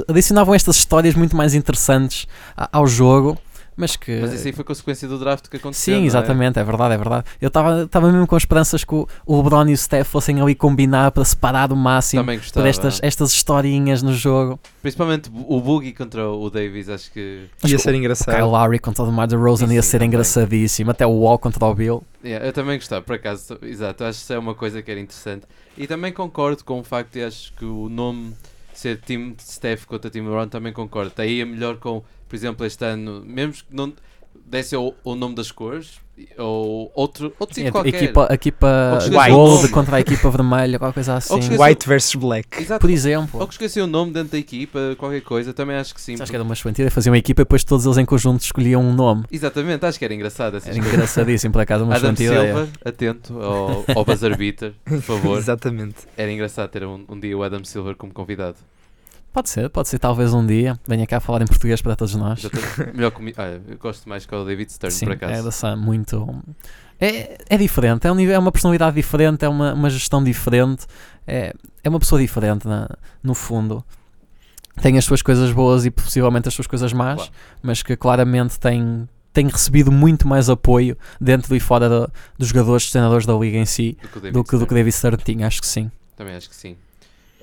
[0.08, 2.26] adicionavam estas histórias muito mais interessantes
[2.72, 3.38] ao jogo.
[3.80, 4.20] Mas que.
[4.20, 5.96] Mas isso aí foi consequência do draft que aconteceu.
[5.96, 6.06] Sim, é?
[6.06, 6.64] exatamente, é?
[6.64, 7.26] verdade, é verdade.
[7.40, 11.12] Eu estava mesmo com esperanças que o, o LeBron e o Steph fossem ali combinar
[11.12, 12.68] para separar o máximo por gostava.
[12.68, 14.60] estas, estas historinhas no jogo.
[14.82, 17.46] Principalmente o Boogie contra o Davis, acho que.
[17.64, 18.36] Ia Acho ser que engraçado.
[18.36, 20.08] Kyle Lowry contra o DeMar DeRozan Sim, ia sim, ser também.
[20.10, 20.92] engraçadíssimo.
[20.92, 22.04] Até o Wall contra o Bill.
[22.22, 25.00] Yeah, eu também gostava, por acaso, exato, acho que isso é uma coisa que era
[25.00, 25.46] interessante.
[25.78, 28.34] E também concordo com o facto de acho que o nome
[28.74, 31.10] ser Team Steph contra Team LeBron, também concordo.
[31.10, 33.92] Está aí é melhor com, por exemplo, este ano, mesmo que não
[34.46, 36.00] desse o, o nome das cores,
[36.38, 37.96] ou outro, outro tipo qualquer.
[37.96, 39.00] equipa, a equipa
[39.30, 41.40] Gold contra a equipa vermelha, qualquer coisa assim.
[41.58, 42.62] White versus Black.
[42.62, 42.82] Exato.
[42.82, 43.40] Por exemplo.
[43.40, 46.16] Ou que esqueci o nome dentro da equipa, qualquer coisa, também acho que sim.
[46.16, 46.92] Acho que era uma ideia.
[46.92, 49.24] Faziam uma equipa e depois todos eles em conjunto escolhiam um nome.
[49.32, 50.58] Exatamente, acho que era engraçado.
[50.58, 50.94] Era coisas.
[50.94, 52.16] engraçadíssimo, por acaso, uma Adam.
[52.16, 55.38] Silva, atento ao, ao buzzer beater, por favor.
[55.40, 55.96] Exatamente.
[56.18, 58.58] Era engraçado ter um, um dia o Adam Silver como convidado.
[59.32, 60.80] Pode ser, pode ser talvez um dia.
[60.88, 62.42] Venha cá falar em português para todos nós.
[62.96, 65.44] Melhor comi- ah, eu gosto mais que o David Stern, Sim, por é acaso.
[65.44, 66.44] da Sam, muito.
[67.00, 70.86] É, é diferente, é, um nível, é uma personalidade diferente, é uma, uma gestão diferente,
[71.26, 71.54] é,
[71.84, 72.90] é uma pessoa diferente na-
[73.24, 73.86] no fundo.
[74.82, 77.32] Tem as suas coisas boas e possivelmente as suas coisas más, Claro.
[77.62, 82.84] mas que claramente tem, tem recebido muito mais apoio dentro e fora da- dos jogadores,
[82.84, 84.66] dos treinadores da liga em si, do que do que, do.
[84.66, 85.90] David Stern tinha, acho que sim.
[86.18, 86.76] Também acho que sim.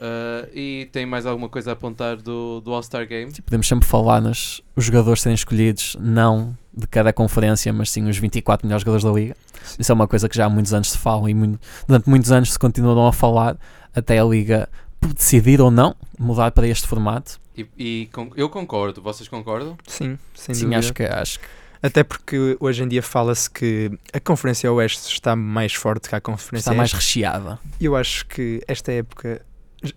[0.01, 3.33] Ah, e tem mais alguma coisa a apontar do, do All-Star Game?
[3.33, 8.09] Tipo, podemos sempre falar nos os jogadores serem escolhidos, não de cada conferência, mas sim
[8.09, 9.37] os 24 melhores jogadores da liga.
[9.79, 12.31] Isso é uma coisa que já há muitos anos se fala e muito- durante muitos
[12.31, 13.57] anos se continuam a falar
[13.95, 14.69] até a liga
[15.15, 17.39] decidir ou não mudar para este formato.
[17.57, 19.77] E, e con- eu concordo, vocês concordam?
[19.87, 20.79] Sim, sem sim, dúvida.
[20.81, 21.47] acho que, acho que
[21.83, 26.21] Até porque hoje em dia fala-se que a Conferência Oeste está mais forte que a
[26.21, 27.59] Conferência está mais recheada.
[27.81, 29.41] Eu acho que esta época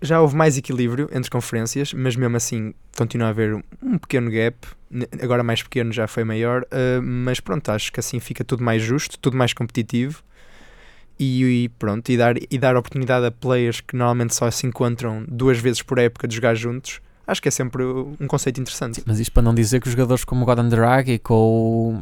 [0.02, 4.56] já houve mais equilíbrio entre conferências, mas mesmo assim continua a haver um- pequeno gap.
[5.22, 8.82] Agora mais pequeno já foi maior, ah, mas pronto, acho que assim fica tudo mais
[8.82, 10.22] justo, tudo mais competitivo.
[11.18, 15.24] E, e pronto, e dar, e dar oportunidade a players que normalmente só se encontram
[15.28, 17.00] duas vezes por época de jogar juntos,
[17.30, 18.96] acho que é sempre um conceito interessante.
[18.96, 21.98] Sim, mas isto para não dizer que os jogadores como o Gordon Dragic ou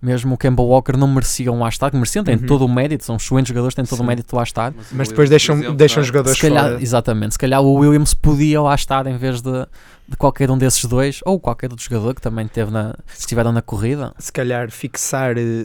[0.00, 2.46] mesmo o Kemba Walker não mereciam lá estar, que mereciam, têm Uhum.
[2.46, 4.06] todo o mérito, são excelentes jogadores, têm todo o Sim.
[4.06, 4.70] mérito de lá estar.
[4.72, 6.06] o Mas Williams, depois deixam, exemplo, deixam é?
[6.06, 6.82] jogadores Se calhar, fora.
[6.82, 9.66] exatamente, se calhar o Williams podia lá estar em vez de,
[10.08, 13.60] de qualquer um desses dois, ou qualquer outro jogador que também teve na, estiveram na
[13.60, 14.14] corrida.
[14.18, 15.64] se calhar fixar eh,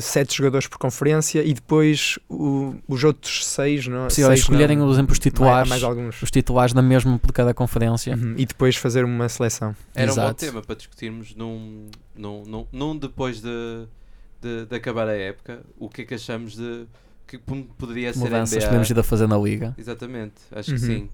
[0.00, 4.08] sete jogadores por conferência e depois o- os outros seis, não?
[4.08, 6.22] Se seis escolherem, não, por exemplo, os mais, titulares, mais alguns.
[6.22, 8.14] os titulares na mesma por cada conferência.
[8.16, 9.76] Uhum, E depois fazer uma seleção.
[9.94, 10.34] Era um bom Exato.
[10.46, 13.86] tema para discutirmos num, num, num, num depois de,
[14.40, 15.60] de, de acabar a época.
[15.78, 16.86] O que é que achamos de
[17.26, 17.36] que
[17.76, 18.66] poderia ser Mudanças NBA?
[18.68, 19.74] podemos ir a fazer na liga.
[19.76, 21.08] Exatamente, acho que Uhum.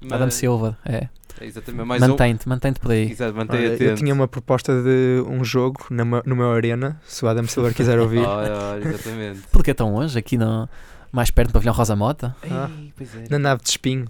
[0.00, 0.08] Sim.
[0.08, 1.08] Adam Mas- Silver, é.
[1.40, 2.08] Exatamente, mais um.
[2.08, 3.10] Mantém-te, mantém-te por aí.
[3.10, 7.24] Exato, mantém Olha, eu tinha uma proposta de um jogo na, no meu arena, se
[7.24, 8.20] o Adam Silver quiser ouvir.
[8.26, 9.40] Olha, olha, exatamente.
[9.52, 10.66] Porque é tão longe, aqui no,
[11.12, 12.34] mais perto do pavilhão Rosa Mota.
[12.50, 12.70] Ah.
[12.78, 12.92] Ei,
[13.24, 13.28] é.
[13.28, 14.06] Na nave de espinho.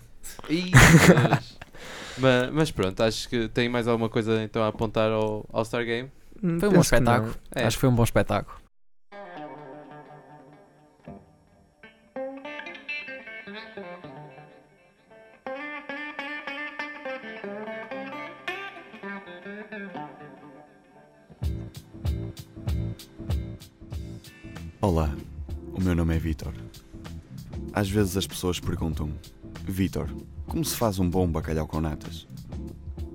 [0.48, 0.70] Deus.
[2.18, 6.08] mas, mas pronto, acho que tem mais alguma coisa então a apontar ao All-Star Game.
[6.42, 7.12] Hum, Foi um bom penso que não.
[7.12, 7.34] espetáculo.
[7.54, 7.64] É.
[7.64, 8.56] Acho que foi um bom espetáculo.
[24.88, 25.12] Olá,
[25.72, 26.54] o meu nome é Vitor.
[27.72, 29.10] Às vezes as pessoas perguntam:
[29.64, 30.08] Vitor,
[30.46, 32.24] como se faz um bom bacalhau com natas?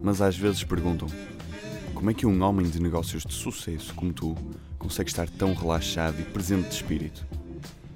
[0.01, 1.07] Mas às vezes perguntam:
[1.93, 4.36] Como é que um homem de negócios de sucesso como tu
[4.78, 7.26] consegue estar tão relaxado e presente de espírito?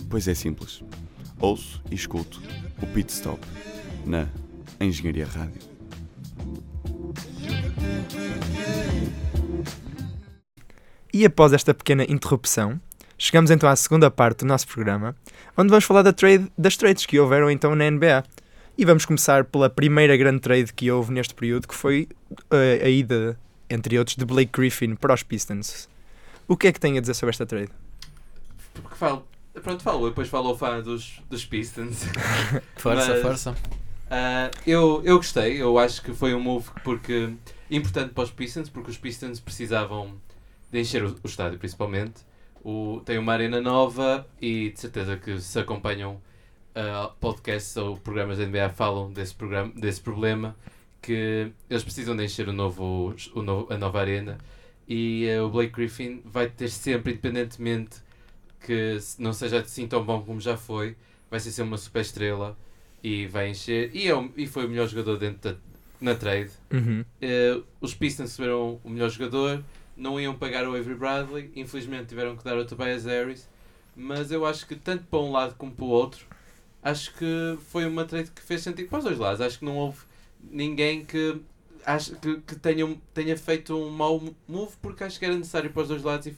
[0.10, 0.82] Pois é simples.
[1.38, 2.42] Ouço e escuto
[2.82, 3.46] o Pit Stop
[4.06, 4.30] na
[4.80, 5.60] Engenharia Rádio.
[11.14, 12.80] E após esta pequena interrupção,
[13.18, 15.16] chegamos então à segunda parte do nosso programa,
[15.58, 18.24] onde vamos falar da trade, das trades que houveram então na NBA.
[18.78, 22.10] E vamos começar pela primeira grande trade que houve neste período, que foi
[22.52, 23.40] eh, a ida,
[23.70, 25.88] entre outros, de Blake Griffin para os Pistons.
[26.46, 27.72] O que é que tem a dizer sobre esta trade?
[28.74, 29.26] Porque falo,
[29.64, 32.04] pronto, falo, depois falo ao fã dos, dos Pistons.
[32.76, 33.56] Força, Mas- força.
[34.12, 37.34] Ah, eu, eu gostei, eu acho que foi um move porque
[37.72, 40.14] importante para os Pistons, porque os Pistons precisavam
[40.72, 42.16] de encher o, o estádio principalmente.
[42.66, 48.40] O, tem uma arena nova e de certeza que se acompanham uh, podcasts ou programas
[48.40, 50.56] da NBA falam desse, programa, desse problema
[51.00, 54.40] que eles precisam de encher o novo, o novo, a nova arena
[54.88, 58.04] e uh, o Blake Griffin vai ter sempre, independentemente
[58.66, 60.96] que não seja assim tão bom como já foi,
[61.30, 62.58] vai ser sempre uma super estrela
[63.04, 63.92] e vai encher.
[63.94, 65.58] E, é e foi o melhor jogador dentro da,
[66.02, 66.50] na trade.
[66.74, 67.06] Uhum.
[67.22, 69.64] Eh, os Pistons receberam o melhor jogador,
[69.96, 73.48] não iam pagar o Avery Bradley, infelizmente tiveram que dar ao Tobias Harris,
[73.96, 76.26] mas eu acho que tanto para um lado como para o outro,
[76.84, 79.42] acho que foi uma trade que fez sentido para os dois lados.
[79.42, 80.00] Acho que não houve
[80.52, 81.42] ninguém que,
[81.86, 85.82] acho, que, que tenha, tenha feito um mau move, porque acho que era necessário para
[85.82, 86.36] os dois lados e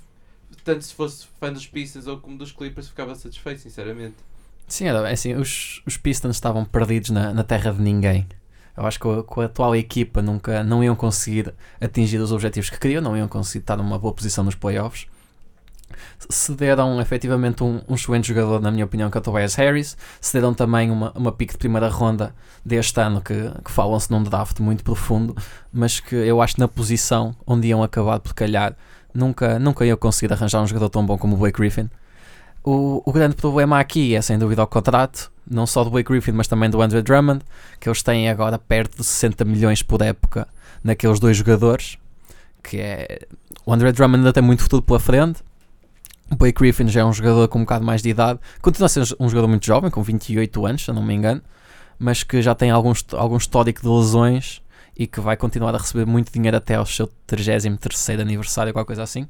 [0.64, 4.16] tanto se fosse fã dos Pistons ou como dos Clippers ficava satisfeito, sinceramente.
[4.68, 8.28] Sim, era assim, os, os Pistons estavam perdidos na, na terra de ninguém.
[8.78, 11.52] Eu acho que com a atual equipa nunca não iam conseguir
[11.82, 15.08] atingir os objetivos que queriam, não iam conseguir estar numa boa posição nos playoffs.
[16.30, 19.98] Cederam efetivamente um, um excelente jogador, na minha opinião, que é o Tobias Harris.
[20.22, 23.34] Cederam também uma, uma pick de primeira ronda deste ano, que,
[23.66, 25.36] que falam-se num draft muito profundo,
[25.74, 28.76] mas que eu acho na posição onde iam acabar por calhar,
[29.14, 31.90] nunca, nunca iam conseguir arranjar um jogador tão bom como o Blake Griffin.
[32.70, 36.34] O, o grande problema aqui é sem dúvida o contrato, não só do Blake Griffin,
[36.34, 37.39] mas também do Andre Drummond,
[37.80, 40.45] que eles têm agora perto de 60 milhões por época
[40.84, 41.97] naqueles dois jogadores.
[42.61, 43.22] Que é.
[43.65, 45.41] O Andre Drummond ainda tem muito futuro pela frente.
[46.30, 48.38] O Blake Griffin já é um jogador com um bocado mais de idade.
[48.61, 51.41] Continua a ser um jogador muito jovem, com 28 anos, se não me engano,
[51.97, 54.61] mas que já tem algum, algum histórico de lesões
[54.97, 59.03] e que vai continuar a receber muito dinheiro até ao seu 33 aniversário, qualquer coisa
[59.03, 59.26] assim.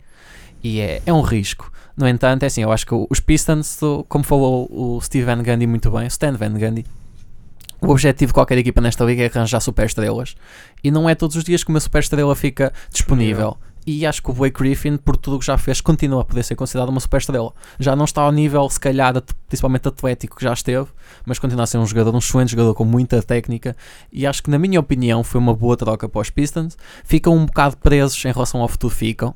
[0.68, 1.72] E é, é um risco.
[1.96, 5.66] No entanto, é assim, eu acho que os Pistons, como falou o Steve Van Gundy
[5.66, 6.86] muito bem, o Stan Van Gundy,
[7.80, 10.36] o objetivo de qualquer equipa nesta liga é arranjar superestrelas.
[10.84, 13.56] E não é todos os dias que uma superestrela fica disponível.
[13.86, 16.44] E acho que o Blake Griffin, por tudo o que já fez, continua a poder
[16.44, 17.54] ser considerado uma superestrela.
[17.80, 19.14] Já não está ao nível, se calhar,
[19.48, 20.90] principalmente atlético que já esteve,
[21.26, 23.74] mas continua a ser um jogador, um excelente jogador com muita técnica.
[24.12, 26.78] E acho que, na minha opinião, foi uma boa troca para os Pistons.
[27.06, 29.34] Ficam um bocado presos em relação ao futuro, ficam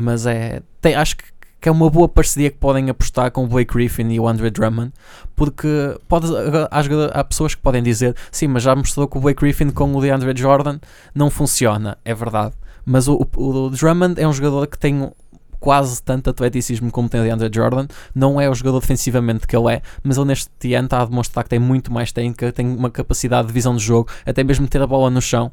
[0.00, 1.24] mas é tem- acho que,
[1.60, 4.48] que é uma boa parceria que podem apostar com o Blake Griffin e o Andre
[4.48, 4.92] Drummond
[5.34, 5.68] porque
[6.06, 6.28] pode,
[6.70, 9.92] há, há pessoas que podem dizer sim, mas já mostrou que o Blake Griffin com
[9.92, 10.78] o DeAndre Jordan
[11.12, 12.54] não funciona, é verdade.
[12.86, 15.10] Mas o, o, o Drummond é um jogador que tem
[15.58, 17.88] quase tanto atleticismo como tem o DeAndre Jordan.
[18.14, 21.42] Não é o jogador defensivamente que ele é mas ele neste ano está a demonstrar
[21.42, 24.80] que tem muito mais técnica tem uma capacidade de visão de jogo até mesmo ter
[24.80, 25.50] a bola no chão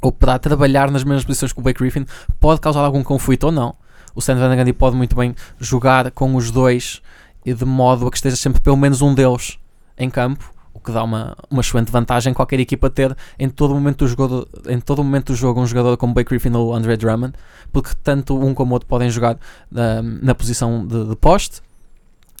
[0.00, 2.06] ou para trabalhar nas mesmas posições que o Blake Griffin
[2.40, 3.74] pode causar algum conflito ou não.
[4.14, 7.00] O Stan Van Gundy pode muito bem jogar com os dois
[7.44, 9.58] e de modo a que esteja sempre pelo menos um deles
[9.96, 13.98] em campo, o que dá uma, uma excelente vantagem qualquer equipa ter em todo momento
[14.04, 17.34] do jogo, em todo momento do jogo um jogador como Blake Griffin ou Andre Drummond,
[17.72, 19.38] porque tanto um como o outro podem jogar
[19.70, 21.60] na, na posição de, de poste.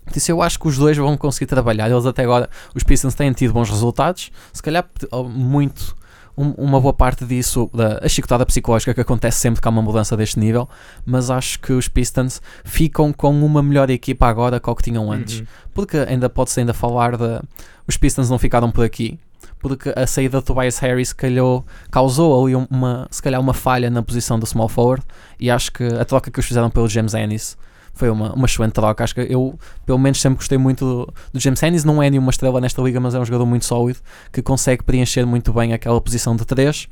[0.04, 1.90] Por Isso eu acho que os dois vão conseguir trabalhar.
[1.90, 4.88] Eles até agora, os Pistons têm tido bons resultados, se calhar
[5.28, 5.94] muito
[6.38, 9.82] um- uma boa parte disso, da a chicotada psicológica que acontece sempre que há uma
[9.82, 10.68] mudança deste nível,
[11.04, 15.10] mas acho que os Pistons ficam com uma melhor equipa agora que o que tinham
[15.10, 15.40] antes.
[15.40, 15.46] Uhum.
[15.74, 17.40] Porque ainda pode-se ainda falar de.
[17.86, 19.18] Os Pistons não ficaram por aqui.
[19.60, 24.02] Porque a saída de Tobias Harris calhou, causou ali uma, se calhar uma falha na
[24.02, 25.04] posição do small forward
[25.40, 27.56] e acho que a troca que eles fizeram pelo James Ennis
[27.98, 29.02] foi uma, uma excelente troca.
[29.04, 31.84] Acho que eu, pelo menos, sempre gostei muito do, do James Ennis.
[31.84, 33.98] Não é nenhuma estrela nesta liga, mas é um jogador muito sólido
[34.32, 36.88] que consegue preencher muito bem aquela posição de 3.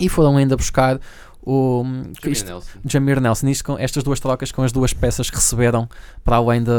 [0.00, 1.00] E foram ainda buscar
[1.42, 1.84] o
[2.20, 2.70] Jamie isto- Nelson.
[2.84, 3.48] Jamir Nelson.
[3.48, 5.88] Isto estas duas trocas com as duas peças que receberam
[6.24, 6.70] para além de,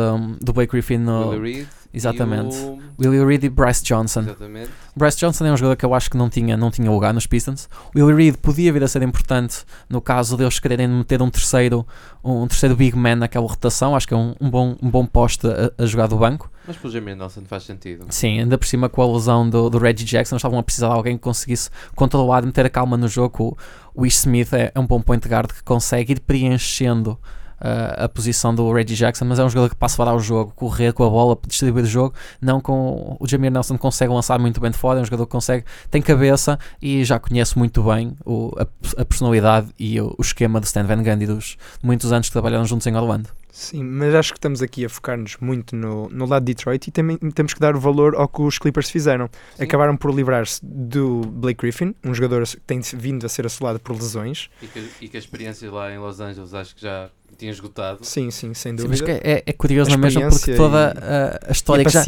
[0.41, 1.67] do Blake Griffin no, Willie Reed.
[1.93, 2.55] Exatamente.
[2.57, 2.79] O...
[2.99, 4.21] Willie Reed e Bryce Johnson.
[4.21, 4.69] Exatamente.
[4.95, 7.27] Bryce Johnson é um jogador que eu acho que não tinha, não tinha lugar nos
[7.27, 7.69] Pistons.
[7.93, 11.85] O Willie Reed podia vir a ser importante no caso deles quererem meter um terceiro,
[12.23, 13.95] um terceiro big man naquela rotação.
[13.95, 16.51] Acho que é um, um bom, um bom poste a, a jogar do banco.
[16.67, 18.05] Mas pelo Jamie Nelson faz sentido.
[18.09, 20.95] Sim, ainda por cima com a lesão do, do Reggie Jackson, estavam a precisar de
[20.95, 23.57] alguém que conseguisse controlar, meter a calma no jogo.
[23.95, 27.17] O, o Ish Smith é, é um bom point guard que consegue ir preenchendo
[27.59, 30.53] ah, a posição do Reggie Jackson, mas é um jogador que passa para o jogo,
[30.55, 32.13] correr com a bola, distribuir o jogo.
[32.41, 35.31] Não com o Jamir Nelson consegue lançar muito bem de fora, é um jogador que
[35.31, 40.21] consegue, tem cabeça e já conhece muito bem o, a, a personalidade e o, o
[40.21, 43.29] esquema de Stan Van Gundy dos muitos anos que trabalharam juntos em Orlando.
[43.57, 46.91] Sim, mas acho que estamos aqui a focar-nos muito no, no lado de Detroit e
[46.91, 49.27] também temos que dar o valor ao que os Clippers fizeram.
[49.55, 49.63] Sim.
[49.63, 53.93] Acabaram por livrar-se do Blake Griffin, um jogador que tem vindo a ser assolado por
[53.95, 54.47] lesões.
[54.61, 58.05] E que, e que a experiência lá em Los Angeles acho que já tinha esgotado.
[58.05, 59.19] Sim, sim, sem Sim, mas dúvida.
[59.19, 61.89] que é, é curioso na mesma porque toda e- a, a e a história que
[61.89, 62.03] já,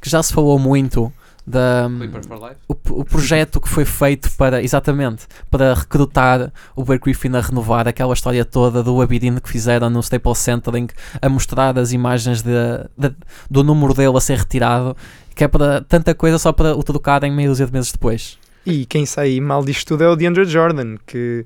[0.00, 1.12] que já se falou muito
[1.46, 2.56] da, Clipper for Life.
[2.68, 7.86] o, o projeto que foi feito para, exatamente, para recrutar o Blake Griffin a renovar
[7.86, 11.92] aquela história toda do Abidine que fizeram no Staples Center em que- a mostrar as
[11.92, 12.50] imagens de,
[12.96, 13.14] de-
[13.50, 14.96] do número dele a ser retirado,
[15.34, 18.38] que é para tanta coisa só para o trocarem meia dúzia de meses depois.
[18.64, 21.44] E quem sai mal disto tudo é o DeAndre Jordan, que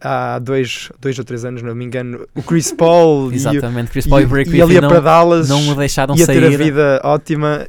[0.00, 3.90] há dois, dois ou três anos, não me engano, o Chris Paul e, o- Exatamente,
[3.90, 6.16] Chris Paul e, e, Blake e ele Griffin ia não, para Dallas, não o deixaram
[6.16, 7.66] ia ter a sair vida ótima.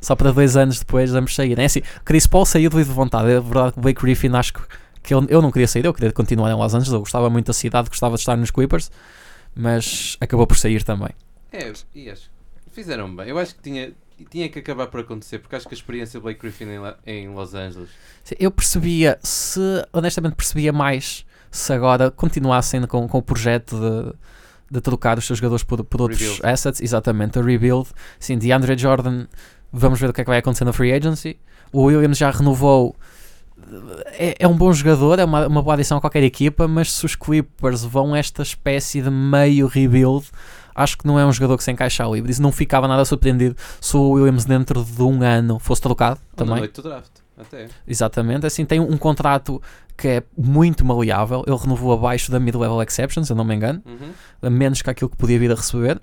[0.00, 1.62] só para dois anos depois ambos saírem.
[1.62, 3.30] É assim, Chris Paul saiu de livre vontade.
[3.30, 4.60] É verdade que o Blake Griffin acho que,
[5.02, 7.46] que eu, eu não queria sair, eu queria continuar em Los Angeles, eu gostava muito
[7.46, 8.90] da cidade, gostava de estar nos Clippers,
[9.54, 11.10] mas acabou por sair também.
[11.52, 12.30] É, e acho
[12.72, 13.28] fizeram bem.
[13.28, 13.90] Eu acho que tinha,
[14.30, 16.96] tinha que acabar por acontecer, porque acho que a experiência do Blake Griffin em, La-
[17.06, 17.88] em Los Angeles.
[18.38, 19.60] Eu percebia, se
[19.92, 24.12] honestamente percebia mais se agora continuassem com, com o projeto de,
[24.76, 26.46] de trocar os seus jogadores por, por outros Rebuild.
[26.46, 27.88] assets, exatamente, a rebuild.
[28.18, 29.26] Sim, DeAndre Jordan,
[29.72, 31.38] vamos ver o que é que vai acontecer na free agency.
[31.72, 32.94] O Williams já renovou.
[34.12, 37.04] É, é um bom jogador, é uma, uma boa adição a qualquer equipa, mas se
[37.04, 40.26] os Clippers vão a esta espécie de meio rebuild,
[40.74, 42.04] acho que não é um jogador que se encaixa.
[42.06, 46.20] Por isso não ficava nada surpreendido se o Williams dentro de um ano fosse trocado
[46.20, 46.58] Ou na também.
[46.60, 47.10] noite do draft.
[47.38, 47.68] Até.
[47.86, 49.62] Exatamente, assim tem um contrato
[49.96, 51.44] que é muito maleável.
[51.46, 54.10] Ele renovou abaixo da mid-level exception, se eu não me engano, Uhum.
[54.42, 56.00] a menos que aquilo que podia vir a receber.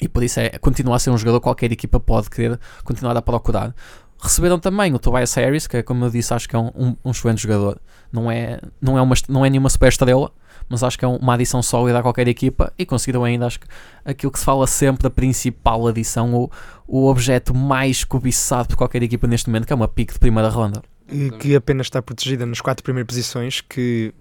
[0.00, 3.16] E por isso é continua a ser um jogador que qualquer equipa pode querer continuar
[3.16, 3.74] a procurar.
[4.22, 6.96] Receberam também o Tobias Harris, que é, como eu disse, acho que é um, um,
[7.04, 7.78] um excelente jogador.
[8.12, 10.30] Não é, não, é uma, não é nenhuma super estrela,
[10.68, 12.72] mas acho que é um- uma adição sólida a qualquer equipa.
[12.78, 13.66] E conseguiram ainda, acho que
[14.04, 16.50] aquilo que se fala sempre, a principal adição, o,
[16.86, 20.48] o objeto mais cobiçado por qualquer equipa neste momento, que é uma pick de primeira
[20.48, 20.82] ronda.
[21.08, 24.12] eh, que apenas está protegida nas quatro primeiras posições, que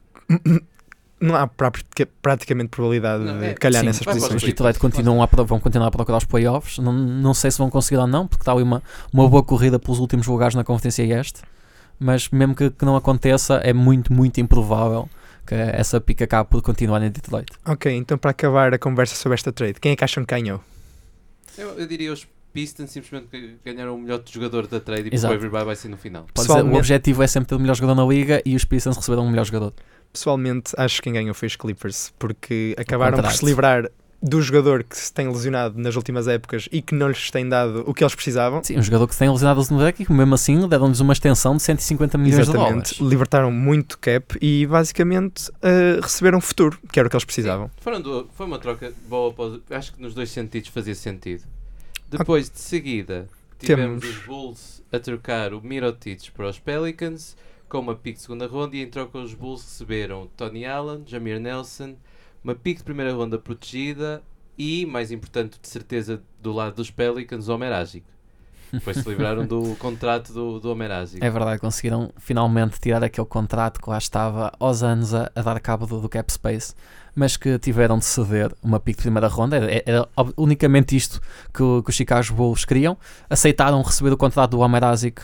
[1.20, 4.43] não há pratica- praticamente probabilidade Não, de é, calhar Sim, nessas vai para os posições.
[4.51, 6.78] Detroit continuam a, vão continuar a procurar os playoffs.
[6.78, 9.78] Não, não sei se vão conseguir ou não, porque está ali uma, uma boa corrida
[9.78, 11.41] pelos últimos lugares na Conferência Este.
[11.99, 15.09] Mas mesmo que, que não aconteça, é muito, muito improvável
[15.45, 17.47] que essa pica acabe por continuar em Detroit.
[17.65, 20.61] Ok, então para acabar a conversa sobre esta trade, quem é que acham que ganhou?
[21.57, 25.65] Eu, eu diria os Pistons simplesmente ganharam o melhor jogador da trade e o everybody
[25.65, 26.26] vai ser no final.
[26.34, 28.95] Pode dizer, o objetivo é sempre ter o melhor jogador na liga e os Pistons
[28.95, 29.74] receberam o melhor jogador.
[30.12, 33.89] Pessoalmente, acho que quem ganhou foi os Clippers, porque acabaram por se livrar
[34.22, 37.86] do jogador que se tem lesionado nas últimas épocas e que não lhes tem dado
[37.88, 38.62] o que eles precisavam.
[38.62, 41.14] Sim, um jogador que se tem lesionado no deck e que mesmo assim deram-lhes uma
[41.14, 42.97] extensão de 150 milhões de Exatamente, dólares.
[42.99, 47.68] libertaram muito cap e basicamente eh, receberam futuro, que era o que eles precisavam.
[47.68, 49.34] Sim, foram du- foi uma troca boa.
[49.70, 51.43] acho que nos dois sentidos fazia sentido.
[52.10, 53.26] Depois, de seguida,
[53.57, 57.38] tivemos Temos- os Bulls a trocar o Mirotic para os Pelicans
[57.70, 61.39] com uma pick de segunda ronda e em troca os Bulls receberam Tony Allen, Jamir
[61.39, 61.95] Nelson,
[62.43, 64.24] uma pick de primeira ronda protegida
[64.57, 68.03] e, mais importante de certeza, do lado dos Pelicans, o Homer Agic.
[68.74, 71.24] Depois se livraram do contrato do, do Homer Agic.
[71.24, 75.59] É verdade, conseguiram finalmente tirar aquele contrato que lá estava aos anos a, a dar
[75.59, 76.74] cabo do, do cap space,
[77.15, 79.57] mas que tiveram de ceder uma pick de primeira ronda.
[79.57, 81.22] Era, era unicamente isto
[81.53, 82.97] que, que os Chicago Bulls queriam.
[83.30, 85.22] Aceitaram receber o contrato do Homer Azic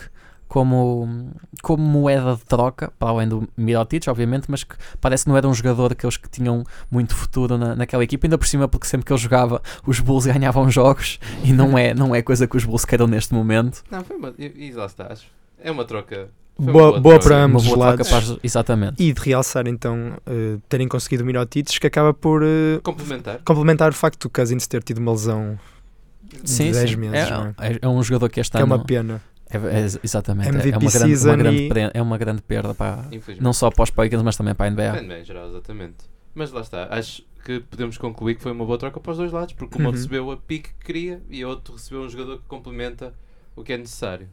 [0.48, 1.30] como,
[1.62, 5.46] como moeda de troca, para além do Mirotic, obviamente, mas que parece que não era
[5.48, 8.86] um jogador que eles que tinham muito futuro na, naquela equipa, ainda por cima porque
[8.86, 12.56] sempre que ele jogava os Bulls ganhavam jogos e não é, não é coisa que
[12.56, 13.82] os Bulls queiram neste momento.
[13.90, 14.32] Não, foi uma.
[14.38, 15.12] E, e lá está.
[15.12, 15.26] acho-
[15.62, 16.28] É uma troca.
[16.56, 17.28] foi uma Boa, boa troca.
[17.28, 18.08] para ambos os boa lados.
[18.08, 19.02] para exatamente.
[19.02, 23.40] E de realçar então eh, terem conseguido o Mirotic, que acaba por eh, Complementar.
[23.44, 25.58] complementar o facto do Cousins ter tido uma lesão
[26.44, 26.96] Sim, de 10 sim.
[26.96, 27.14] meses.
[27.16, 27.72] é, é?
[27.74, 29.20] é- é um jogador que este Que é uma pena.
[29.50, 32.74] É, é- exatamente é- MVP é uma grande, uma grande, e- é uma grande perda
[32.74, 33.04] para
[33.40, 34.92] não só para os Pelicans mas também para a NBA.
[35.00, 35.96] Bem, em geral, exatamente.
[36.34, 39.30] Mas lá está, acho que podemos concluir que foi uma boa troca para os dois
[39.32, 39.94] lados, porque uma Uhum.
[39.94, 43.14] recebeu a pique que queria e o outro recebeu um jogador que complementa
[43.54, 44.28] o que é necessário.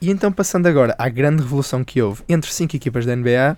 [0.00, 3.56] E então passando agora à grande revolução que houve entre cinco equipas da NBA,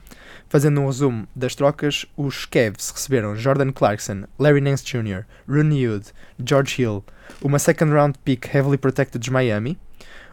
[0.49, 6.07] fazendo um resumo das trocas, os Cavs receberam Jordan Clarkson, Larry Nance Jr., Rooney Hood,
[6.44, 7.05] George Hill,
[7.42, 9.78] uma second round pick heavily protected de Miami,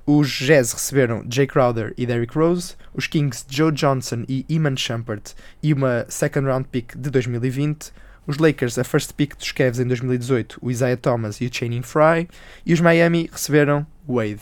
[0.05, 5.33] os Jazz receberam Jay Crowder e Derrick Rose, os Kings Joe Johnson e Iman Shumpert
[5.63, 7.91] e uma second round pick de 2020,
[8.27, 11.81] os Lakers a first pick dos Cavs em 2018, o Isaiah Thomas e o Channing
[11.81, 12.27] Frye,
[12.65, 14.41] e os Miami receberam Wade.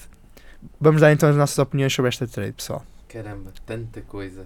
[0.80, 2.86] Vamos dar então as nossas opiniões sobre esta trade, pessoal.
[3.08, 4.46] Caramba, tanta coisa.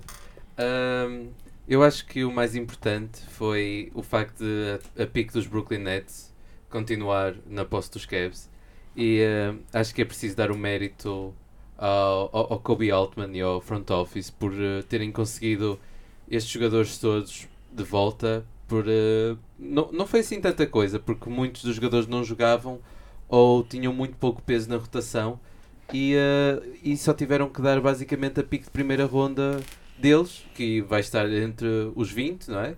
[0.58, 1.28] Ahm,
[1.68, 5.80] eu acho que o mais importante foi o facto de a, a pique dos Brooklyn
[5.80, 6.34] Nets
[6.70, 8.50] continuar na posse dos Cavs.
[8.98, 11.32] E ahm, acho que é preciso dar o mérito
[11.78, 15.80] ao, ao, Kobe Altman e ao front office por eh, terem conseguido
[16.30, 18.44] estes jogadores todos de volta.
[18.68, 22.80] Por, eh, não, não foi assim tanta coisa, porque muitos dos jogadores não jogavam
[23.30, 25.40] ou tinham muito pouco peso na rotação
[25.94, 29.62] e, eh, e só tiveram que dar basicamente a pique de primeira ronda
[30.00, 32.76] deles, que vai estar entre os 20, não é?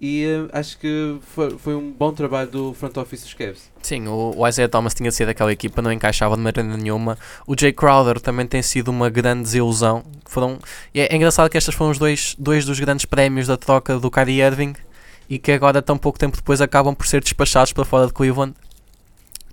[0.00, 3.70] E eh, acho que foi, foi um bom trabalho do front office dos Cavs.
[3.82, 7.18] Sim, o, o Isaiah Thomas tinha sido aquela equipa, não encaixava de maneira nenhuma.
[7.46, 10.04] O Jay Crowder também tem sido uma grande desilusão.
[10.24, 10.58] Foram,
[10.94, 14.10] é, é engraçado que estes foram os dois, dois dos grandes prémios da troca do
[14.10, 14.74] Kyrie Irving
[15.28, 18.54] e que agora, tão pouco tempo depois, acabam por ser despachados para fora de Cleveland.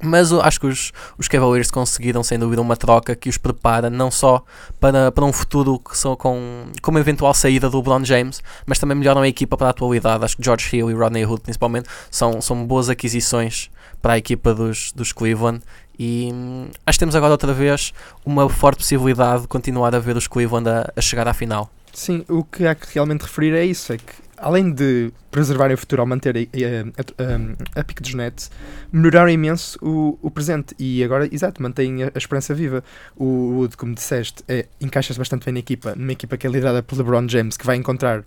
[0.01, 4.11] Mas acho que os, os Cavaliers conseguiram, sem dúvida, uma troca que os prepara não
[4.11, 4.43] só
[4.79, 8.77] para, para um futuro que são com, com uma eventual saída do LeBron James, mas
[8.77, 10.25] também melhoram a equipa para a atualidade.
[10.25, 13.69] Acho que George Hill e Rodney Hood, principalmente, são, são boas aquisições
[14.01, 15.61] para a equipa dos, dos Cleveland.
[15.97, 17.93] E hum, acho que temos agora outra vez
[18.25, 21.69] uma forte possibilidade de continuar a ver os Cleveland a, a chegar à final.
[21.93, 25.77] Sim, o que há que realmente referir é isso, é que além de preservarem o
[25.77, 28.49] futuro ao manter a, a, a, a pique dos Nets,
[28.91, 32.83] melhoraram imenso o, o presente e agora, exato, mantêm a, a esperança viva.
[33.17, 36.81] O Wood, como disseste, é, encaixa-se bastante bem na equipa, numa equipa que é liderada
[36.81, 38.23] por LeBron James, que vai encontrar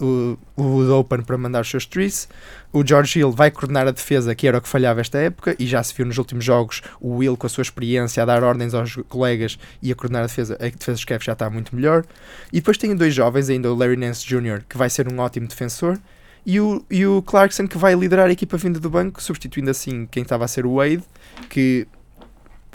[0.00, 2.28] o, o Wood Open para mandar os seus trees.
[2.72, 5.66] O George Hill vai coordenar a defesa, que era o que falhava esta época, e
[5.66, 8.74] já se viu nos últimos jogos o Will, com a sua experiência, a dar ordens
[8.74, 10.54] aos colegas e a coordenar a defesa.
[10.60, 12.04] A defesa dos Cavs já está muito melhor.
[12.52, 15.47] E depois tem dois jovens, ainda o Larry Nance Jr., que vai ser um ótimo
[15.48, 15.98] defensor,
[16.46, 20.06] e o, e o Clarkson, que vai liderar a equipa vinda do banco, substituindo assim
[20.06, 21.02] quem estava a ser o Wade,
[21.50, 21.86] que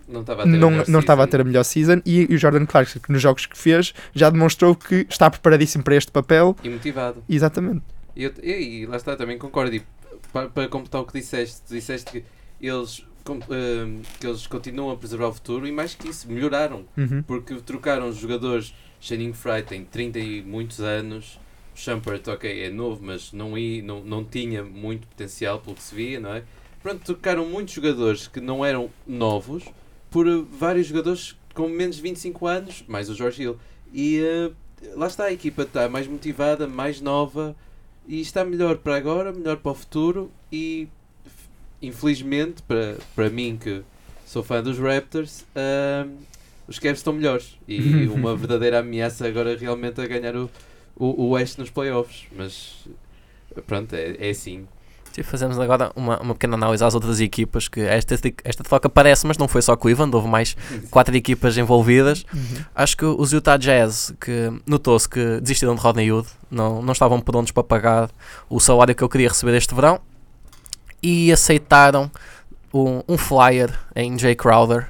[0.08, 1.32] Não estava a ter a não, melhor não estava a season.
[1.32, 4.30] ter a melhor season, e, e o Jordan Clarkson, que nos jogos que fez já
[4.30, 6.56] demonstrou que está preparadíssimo para este papel.
[6.64, 7.24] E motivado.
[7.28, 7.82] Exatamente.
[8.16, 9.76] E, eu, e, lá está, também concordo.
[9.76, 9.82] E
[10.32, 12.24] para, para completar o que disseste, disseste que
[12.62, 16.86] eles, com- ehm, que eles continuam a preservar o futuro e mais que isso, melhoraram.
[16.96, 17.24] Uhum.
[17.24, 18.74] Porque trocaram os jogadores.
[19.00, 21.40] Channing Fry tem 30 e muitos anos.
[21.76, 25.82] O Shumpert, ok, é novo, mas não, i- não, não tinha muito potencial pelo que
[25.84, 26.44] se via, não é?
[26.82, 29.64] Pronto, trocaram muitos jogadores que não eram novos
[30.12, 33.58] por eh, vários jogadores com menos de 25 anos, mais o George Hill.
[33.94, 34.52] E eh,
[34.96, 37.56] lá está, a equipa está mais motivada, mais nova
[38.08, 40.88] e está melhor para agora, melhor para o futuro e
[41.82, 43.82] infelizmente para, para mim que
[44.26, 46.10] sou fã dos Raptors, ahm,
[46.68, 50.50] os Cavs estão melhores e uma verdadeira ameaça agora realmente a ganhar o,
[50.96, 52.88] o, o West nos playoffs, mas
[53.66, 54.68] pronto, é, é assim.
[55.14, 59.28] Sim, fazemos agora uma, uma pequena análise às outras equipas que esta, esta troca parece,
[59.28, 60.58] mas não foi só Cleveland, houve mais
[60.90, 62.26] quatro equipas envolvidas.
[62.74, 67.22] Acho que os Utah Jazz, que notou-se que desistiram de Rodney Hood, não, não estavam
[67.22, 68.10] prontos para pagar
[68.50, 70.02] o salário que eu queria receber este verão
[71.02, 72.10] e aceitaram
[72.74, 74.88] um, um flyer em Jay Crowder,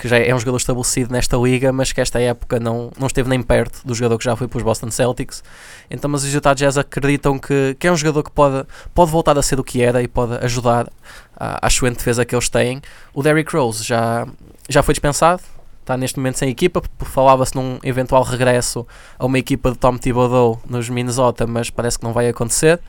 [0.00, 3.28] que já é um jogador estabelecido nesta liga, mas que esta época não, não esteve
[3.28, 5.44] nem perto do jogador que já foi para os Boston Celtics.
[5.90, 9.36] Então, mas os Utah Jazz acreditam que, que é um jogador que pode, pode voltar
[9.36, 10.88] a ser o que era e pode ajudar
[11.36, 12.80] à, à excelente defesa que eles têm.
[13.12, 14.26] O Derrick Rose já,
[14.70, 15.42] já foi dispensado,
[15.82, 18.86] está neste momento sem equipa, falava-se num eventual regresso
[19.18, 22.80] a uma equipa de Tom Thibodeau nos Minnesota, mas parece que não vai acontecer.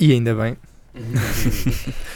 [0.00, 0.56] E ainda bem.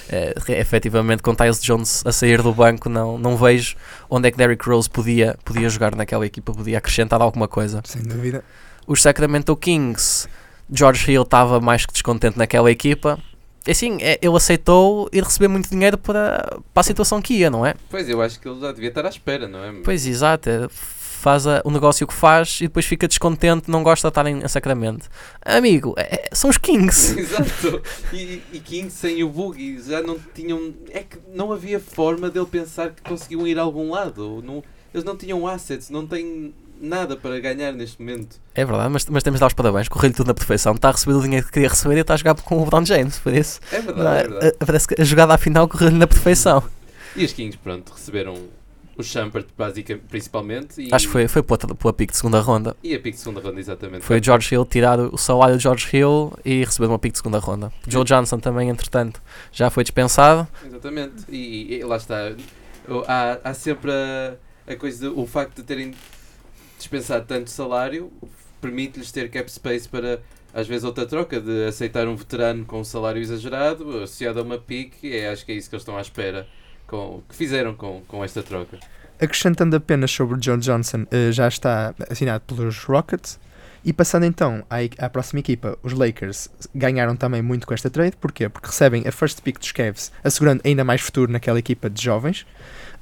[0.09, 3.77] É, efetivamente, com Tyus Jones a sair do banco, não, não vejo
[4.11, 7.81] onde é que Derrick Rose podia, podia jogar naquela equipa, podia acrescentar alguma coisa.
[7.85, 8.45] Sem dúvida.
[8.87, 10.29] Os Sacramento Kings,
[10.71, 13.19] George Hill estava mais que descontente naquela equipa.
[13.67, 17.49] E Assim, é, ele aceitou ir receber muito dinheiro para, para a situação que ia,
[17.49, 17.75] não é?
[17.89, 19.73] Pois, eu acho que ele já devia estar à espera, não é?
[19.85, 20.51] Pois, exato.
[21.23, 24.43] Faz a- o negócio que faz e depois fica descontente, não gosta de estar em,
[24.45, 25.09] em Sacramento.
[25.45, 27.15] Amigo, é- é- são os Kings.
[27.19, 27.83] Exato.
[28.13, 30.75] E, e King sem o Boogie já não tinham.
[30.91, 34.43] É que não havia forma dele pensar que conseguiam ir a algum lado.
[34.45, 34.63] Não,
[34.93, 38.37] eles não tinham assets, não têm nada para ganhar neste momento.
[38.55, 39.89] É verdade, mas, mas temos de dar os parabéns.
[39.89, 40.73] Correu-lhe tudo na perfeição.
[40.75, 42.85] Está a receber o dinheiro que queria receber e está a jogar com o LeBron
[42.85, 43.19] James.
[43.21, 44.21] Por isso, É verdade, é?
[44.27, 44.57] é verdade.
[44.61, 46.63] A- parece que a jogada à final correu-lhe na perfeição.
[47.15, 48.35] E os Kings, pronto, receberam
[48.97, 50.83] o Shumpert, basicamente, principalmente.
[50.83, 52.77] E, Acho que foi, foi pela, pela pique de segunda ronda.
[52.83, 54.05] E a pick de segunda ronda, exatamente.
[54.05, 57.19] Foi o George Hill tirar o salário de George Hill e receber uma pique de
[57.19, 57.73] segunda ronda.
[57.89, 60.47] Joe Johnson também, entretanto, já foi dispensado.
[60.67, 61.25] Exatamente.
[61.29, 62.33] E, e lá está.
[63.07, 64.35] Há, há sempre a,
[64.67, 65.95] a coisa, de- o facto de terem
[66.79, 68.13] dispensado tanto salário
[68.61, 70.21] permite-lhes ter cap space para
[70.55, 74.59] às vezes outra troca de aceitar um veterano com um salário exagerado associado a uma
[74.59, 75.13] pique.
[75.17, 76.47] É, acho que é isso que eles estão à espera
[76.93, 78.79] com, que fizeram com, com esta troca.
[79.21, 83.39] Acrescentando apenas sobre John Johnson, eh, já está assinado pelos Rockets.
[83.85, 88.17] E passando então à, à próxima equipa, os Lakers ganharam também muito com esta trade.
[88.17, 88.49] Porquê?
[88.49, 92.47] Porque recebem a first pick dos Cavs, assegurando ainda mais futuro naquela equipa de jovens.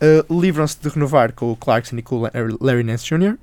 [0.00, 2.30] Eh, Livram-se de renovar com o Clarkson e com o La-
[2.60, 3.36] Larry Nance Jr.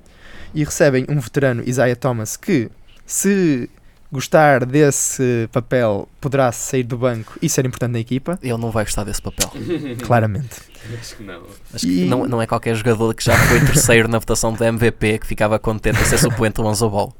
[0.54, 2.70] E recebem um veterano, Isaiah Thomas, que
[3.06, 3.68] se
[4.10, 8.84] gostar desse papel, poderá sair do banco e ser importante na equipa, Ele não vai
[8.84, 9.50] gostar desse papel.
[10.04, 10.56] claramente.
[10.98, 11.42] Acho que não.
[11.74, 14.64] Acho que E- não, não é qualquer jogador que já foi terceiro na votação do
[14.64, 17.14] MVP que ficava contente a ser suplente do Lonzo Ball.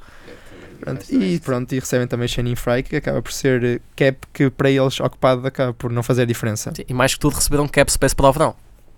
[0.80, 4.70] Pronto, e pronto, e recebem também Shane Fry, que acaba por ser cap que para
[4.70, 6.72] eles ocupado acaba por não fazer diferença.
[6.74, 8.54] Sim, E mais que tudo receberam cap space para o verão.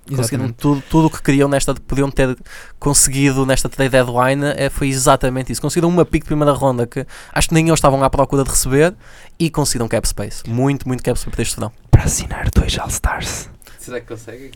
[0.08, 0.54] Conseguiram Exatamente.
[0.54, 2.36] tudo, tudo o que queriam nesta, podiam ter
[2.80, 5.60] conseguido nesta trade deadline, é, foi exatamente isso.
[5.62, 8.50] Conseguiram uma pick de primeira ronda que acho que nem eles estavam à procura de
[8.50, 8.94] receber
[9.38, 10.42] e conseguiram cap space.
[10.48, 11.72] Muito, muito cap space para este verão.
[11.90, 13.48] Para assinar dois All-Stars.
[13.78, 14.50] Será que conseguem?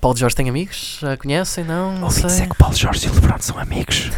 [0.00, 0.98] Paulo Jorge tem amigos?
[1.00, 1.64] Já conhecem?
[1.64, 1.92] Não?
[1.96, 2.46] Não Ouvi dizer sei.
[2.46, 4.10] que o Paulo Jorge e o LeBron são amigos.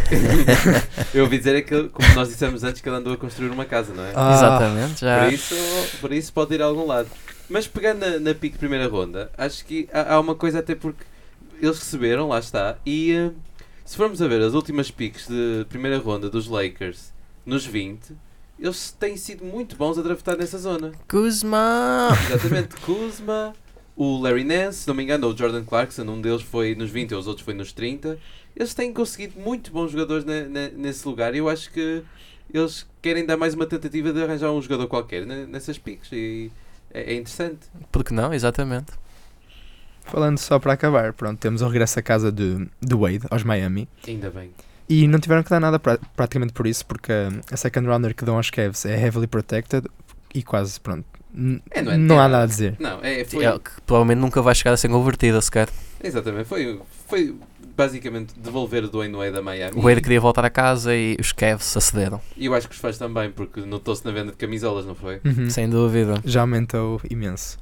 [1.15, 3.65] Eu ouvi dizer é que, como nós dissemos antes, que ele andou a construir uma
[3.65, 4.13] casa, não é?
[4.15, 5.01] Ah, Exatamente.
[5.01, 5.25] Já.
[5.25, 5.55] Por, isso,
[6.03, 7.09] por isso pode ir a algum lado.
[7.51, 11.05] Mas pegando na, na pique primeira ronda, acho que há, há uma coisa até porque
[11.61, 13.31] eles receberam, lá está, e eh,
[13.85, 17.13] se formos a ver as últimas piques de primeira ronda dos Lakers
[17.45, 18.15] nos 20,
[18.59, 20.93] eles têm sido muito bons a draftar nessa zona.
[21.09, 22.09] Kuzma!
[22.29, 23.53] Exatamente, Kuzma,
[23.97, 26.89] o Larry Nance, se não me engano, ou o Jordan Clarkson, um deles foi nos
[26.91, 28.17] 20 e os outros foi nos 30.
[28.55, 32.03] Eles têm conseguido muito bons jogadores ne- ne- nesse lugar e eu acho que
[32.53, 36.51] eles querem dar mais uma tentativa de arranjar um jogador qualquer ne- nessas piques e
[36.93, 37.59] é, é interessante.
[37.93, 38.33] Porque não?
[38.35, 38.93] Exatamente.
[40.05, 43.89] Falando só para acabar, pronto, temos o regresso à casa de, de Wade, aos Miami.
[44.07, 44.51] Ainda bem.
[44.89, 48.15] E não tiveram que dar nada pra- praticamente por isso, porque hum, a second rounder
[48.15, 49.87] que dão aos Cavs é heavily protected
[50.35, 51.05] e quase, pronto,
[51.71, 52.29] É, não é- não é há nada.
[52.33, 52.75] nada a dizer.
[52.81, 55.69] Não, é, foi, É, que provavelmente nunca vai chegar a ser convertida sequer.
[56.03, 57.37] exatamente, foi, foi
[57.81, 59.79] basicamente devolver o Dwayne Wade a Miami.
[59.79, 62.21] O Wade queria voltar a casa e os Cavs acederam.
[62.37, 65.19] E eu acho que os faz também, porque notou-se na venda de camisolas, não foi?
[65.25, 65.49] Uhum.
[65.49, 66.21] Sem dúvida.
[66.23, 67.59] Já aumentou imenso.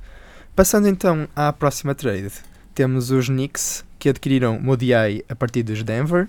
[0.56, 2.32] Passando então à próxima trade,
[2.74, 6.28] temos os Knicks que adquiriram Modiai a partir dos Denver.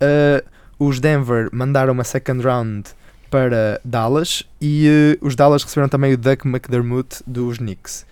[0.00, 0.46] Uh,
[0.78, 2.90] os Denver mandaram uma second round
[3.28, 8.06] para Dallas e uh, os Dallas receberam também o Doug McDermott dos Knicks.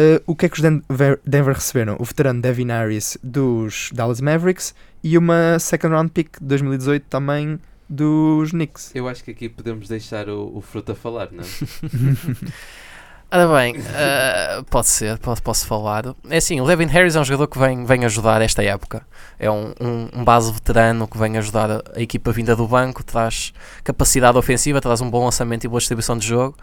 [0.00, 1.96] Uh, o que é que os Denver, Denver receberam?
[1.98, 4.74] O veterano Devin Harris dos Dallas Mavericks
[5.04, 8.92] e uma second round pick de 2018 também dos Knicks.
[8.94, 11.44] Eu acho que aqui podemos deixar o, o Fruta falar, não?
[13.32, 16.16] Ora bem, eh, pode ser, pode, posso falar.
[16.28, 19.06] É assim, o Devin Harris é um jogador que vem, vem ajudar esta época.
[19.38, 23.04] É um, um, um base veterano que vem ajudar a, a equipa vinda do banco,
[23.04, 23.52] traz
[23.84, 26.56] capacidade ofensiva, traz um bom lançamento e boa distribuição de jogo.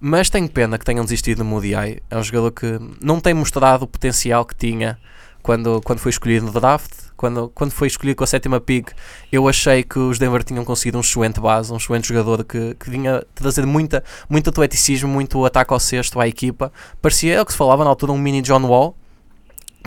[0.00, 2.02] Mas tenho pena que tenham desistido do Eye.
[2.10, 4.98] É um jogador que não tem mostrado o potencial que tinha
[5.42, 6.92] quando, quando foi escolhido no draft.
[7.16, 8.90] Quando, quando foi escolhido com a sétima pick,
[9.32, 12.90] eu achei que os Denver tinham conseguido um excelente base, um excelente jogador que, que
[12.90, 16.70] vinha trazer muita, muito atleticismo, muito ataque ao cesto à equipa.
[17.00, 18.94] Parecia, é o que se falava na altura, um mini John Wall,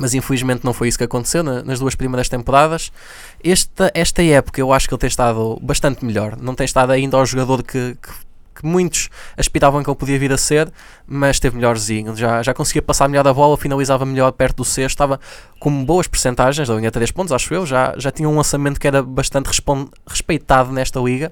[0.02, 2.92] mas infelizmente não foi isso que aconteceu na- nas duas primeiras temporadas.
[3.44, 7.16] Esta, esta época eu acho que ele tem estado bastante melhor, não tem estado ainda
[7.16, 8.10] ao jogador que, que,
[8.60, 10.72] que muitos aspiravam que ele podia vir a ser,
[11.08, 14.96] mas esteve melhorzinho, já, já conseguia passar melhor a bola, finalizava melhor perto do cesto,
[14.96, 15.20] estava
[15.60, 18.88] com boas percentagens da linha 3 pontos, acho eu, já, já tinha um lançamento que
[18.88, 19.50] era bastante
[20.08, 21.32] respeitado nesta liga.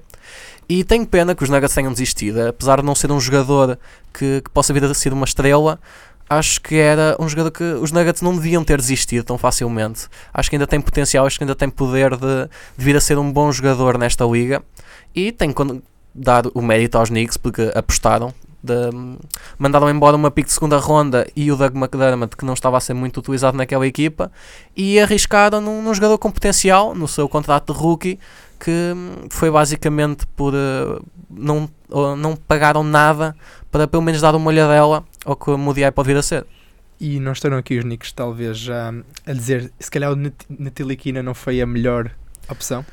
[0.68, 3.78] E tenho pena que os Nuggets tenham desistido, apesar de não ser um jogador
[4.12, 5.80] que, que possa vir a ser uma estrela,
[6.28, 10.08] acho que era um jogador que os Nuggets não deviam ter desistido tão facilmente.
[10.32, 13.18] Acho que ainda tem potencial, acho que ainda tem poder de, de vir a ser
[13.18, 14.62] um bom jogador nesta liga.
[15.14, 15.82] E tenho que
[16.18, 18.32] dar o mérito aos Knicks porque apostaram.
[18.60, 18.74] De,
[19.56, 22.80] mandaram embora uma pick de segunda ronda e o Doug McDermott que não estava a
[22.80, 24.32] ser muito utilizado naquela equipa
[24.76, 28.18] e arriscaram num, num jogador com potencial no seu contrato de rookie
[28.58, 31.00] que hum, foi basicamente por uh,
[31.30, 33.36] não, uh, não pagaram nada
[33.70, 36.44] para pelo menos dar uma olhadela ao que o Moody pode vir a ser.
[37.00, 38.92] E não estarão aqui os Knicks talvez já
[39.24, 42.10] a dizer se calhar o Nat- Natilikina não foi a melhor
[42.50, 42.84] opção?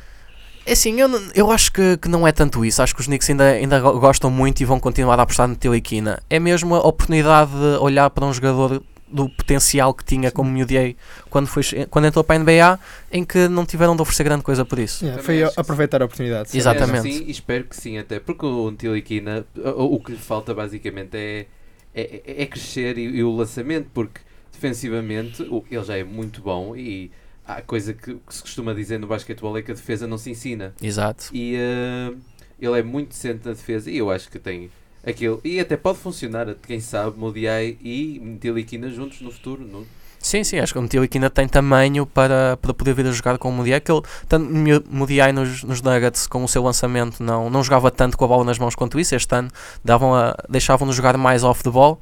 [0.65, 2.81] É assim, eu, eu acho que, que não é tanto isso.
[2.81, 5.55] Acho que os Knicks ainda, ainda go- gostam muito e vão continuar a apostar no
[5.55, 6.21] Tiliquina.
[6.29, 10.97] É mesmo a oportunidade de olhar para um jogador do potencial que tinha como Moody
[11.29, 12.79] quando, foi, quando entrou para a NBA,
[13.11, 15.05] em que não tiveram de oferecer grande coisa por isso.
[15.05, 16.49] Yeah, Também foi aproveitar a oportunidade.
[16.49, 16.57] sim.
[16.57, 17.13] Exatamente.
[17.13, 21.15] Sim, e espero que sim, até porque o Tiliquina, o, o que lhe falta basicamente
[21.15, 21.45] é,
[21.93, 24.19] é, é crescer e, e o lançamento, porque
[24.51, 27.11] defensivamente ele já é muito bom e
[27.47, 30.31] há coisa que, que se costuma dizer no basquetebol é que a defesa não se
[30.31, 30.73] ensina.
[30.81, 31.29] Exato.
[31.33, 32.13] E eh,
[32.59, 34.69] ele é muito decente na defesa e eu acho que tem
[35.05, 35.39] aquilo.
[35.43, 39.63] E até pode funcionar, quem sabe, Modiai e Tiliquina juntos no futuro.
[39.63, 39.85] No,
[40.25, 43.49] Sim, sim, acho que o Tiliquina tem tamanho para, para poder vir a jogar com
[43.49, 44.51] o Moody que ele, tanto
[44.89, 48.43] Moody nos, nos Nuggets com o seu lançamento não, não jogava tanto com a bola
[48.43, 49.51] nas mãos quanto isso, este ano
[49.83, 51.99] davam a, deixavam-no jogar mais off the ball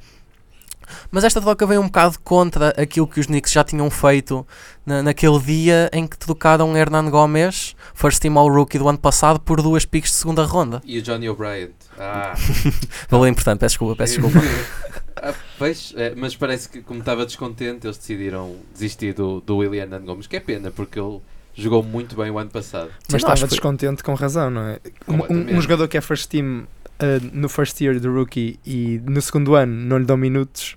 [1.10, 4.46] Mas esta troca veio um bocado contra aquilo que os Knicks já tinham feito
[4.84, 9.38] na, naquele dia em que trocaram Hernan Gomes, first team all rookie do ano passado,
[9.40, 10.82] por duas picks de segunda ronda.
[10.84, 11.70] E o Johnny O'Brien.
[11.98, 12.34] Ah,
[13.08, 14.38] Valeu importante, peço desculpa, peço desculpa.
[15.16, 19.82] Ah, pois, é, mas parece que, como estava descontente, eles decidiram desistir do, do William
[19.84, 21.20] Hernando Gomes, que é pena, porque ele
[21.54, 22.90] jogou muito bem o ano passado.
[23.10, 24.80] Mas não, estava foi- descontente com razão, não é?
[25.08, 26.66] Um- um jogador que é first team
[27.04, 30.76] uh, no first year do rookie e no segundo ano não lhe dão minutos,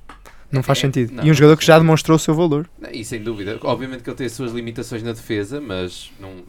[0.51, 1.13] não faz É, sentido.
[1.13, 2.69] não, e um jogador que já demonstrou o seu valor.
[2.91, 6.43] E sem dúvida, obviamente que ele tem as suas limitações na defesa, mas não,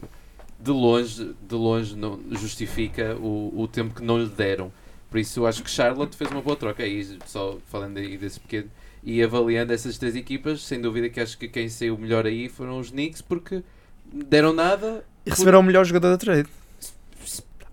[0.59, 4.71] de longe, de longe não justifica o, o tempo que não lhe deram.
[5.09, 6.83] Por isso eu acho que Charlotte fez uma boa troca.
[6.83, 8.69] Aí, só falando aí desse pequeno
[9.03, 12.77] e avaliando essas três equipas, sem dúvida que acho que quem saiu melhor aí foram
[12.79, 13.63] os Knicks porque
[14.13, 15.03] deram nada.
[15.25, 16.47] E receberam o melhor jogador da trade.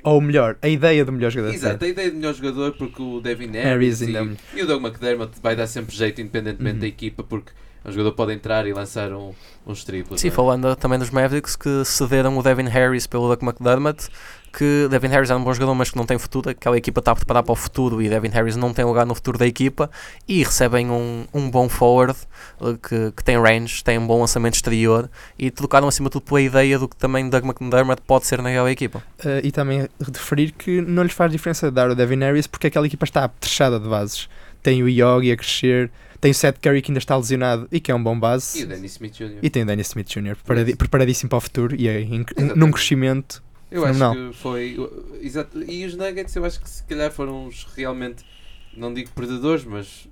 [0.06, 3.20] Ou melhor, a ideia do melhor jogador Exato, a ideia de melhor jogador porque o
[3.20, 6.80] Devin Harris Harris e, e o Doug McDermott vai dar sempre jeito independentemente Uhum.
[6.80, 7.50] da equipa porque
[7.86, 9.32] o jogador pode entrar e lançar um,
[9.66, 10.20] uns triplos.
[10.20, 10.30] Sim, é?
[10.30, 14.08] falando também dos Mavericks que cederam o Devin Harris pelo Doug McDermott,
[14.52, 16.48] que Devin Harris é um bom jogador, mas que não tem futuro.
[16.50, 19.14] Aquela equipa está a preparar para o futuro e Devin Harris não tem lugar no
[19.14, 19.90] futuro da equipa.
[20.26, 22.18] E recebem um, um bom forward
[22.60, 26.22] eh, que, que tem range, tem um bom lançamento exterior e trocaram acima de tudo
[26.22, 29.02] pela ideia do que também Doug McDermott pode ser naquela equipa.
[29.20, 32.86] Uh, e também referir que não lhes faz diferença dar o Devin Harris porque aquela
[32.86, 34.26] equipa está apetrechada de bases.
[34.62, 35.90] Tem o Yogi a crescer,
[36.20, 38.60] tem o Seth Curry que ainda está lesionado e que é um bom base.
[38.60, 39.38] E o Dennis Smith Jr.
[39.42, 40.34] E tem o Dennis Smith Jr.
[40.36, 42.56] preparadi- preparadíssimo para o futuro e é Exatamente.
[42.56, 43.42] num crescimento.
[43.70, 44.30] Eu acho Fenomenal.
[44.32, 44.76] que foi.
[45.20, 45.62] Exato.
[45.62, 48.24] E os Nuggets, eu acho que se calhar foram os realmente,
[48.76, 50.06] não digo perdedores, mas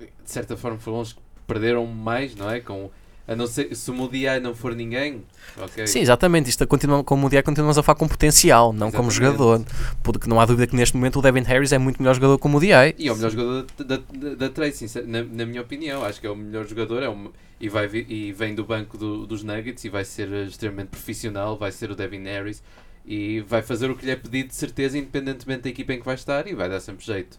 [0.00, 2.60] de certa forma foram os que perderam mais, não é?
[2.60, 2.90] Com,
[3.32, 5.22] a não ser, se o Modiai não for ninguém,
[5.56, 5.86] ok?
[5.86, 6.50] Sim, exatamente.
[6.50, 9.38] Isto continua, como o dia continuamos a falar com potencial, não como Exatamente.
[9.38, 9.64] jogador.
[10.02, 12.58] Porque não há dúvida que neste momento o Devin Harris é muito melhor jogador como
[12.58, 12.72] o DI.
[12.98, 16.04] E é o melhor jogador da, da, da trade, sincer- na, na minha opinião.
[16.04, 19.26] Acho que é o melhor jogador é um, e, vai, e vem do banco do-
[19.26, 21.56] dos Nuggets e vai ser eh, extremamente profissional.
[21.56, 22.62] Vai ser o Devin Harris
[23.06, 26.04] e vai fazer o que lhe é pedido de certeza, independentemente da equipa em que
[26.04, 27.38] vai estar, e vai dar sempre jeito.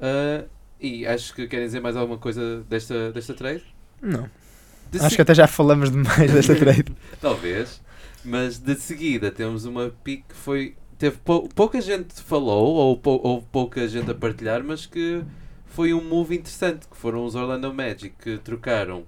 [0.00, 0.44] Ah,
[0.80, 3.62] e acho que querem dizer mais alguma coisa desta, desta trade?
[4.00, 4.28] Não.
[4.90, 6.86] De Acho se- que até já falamos demais desta trade.
[7.20, 7.80] Talvez.
[8.24, 10.74] Mas de seguida temos uma pick que foi.
[10.98, 15.22] Teve pou- pouca gente falou, ou pou- houve pouca gente a partilhar, mas que
[15.66, 19.04] foi um move interessante, que foram os Orlando Magic que trocaram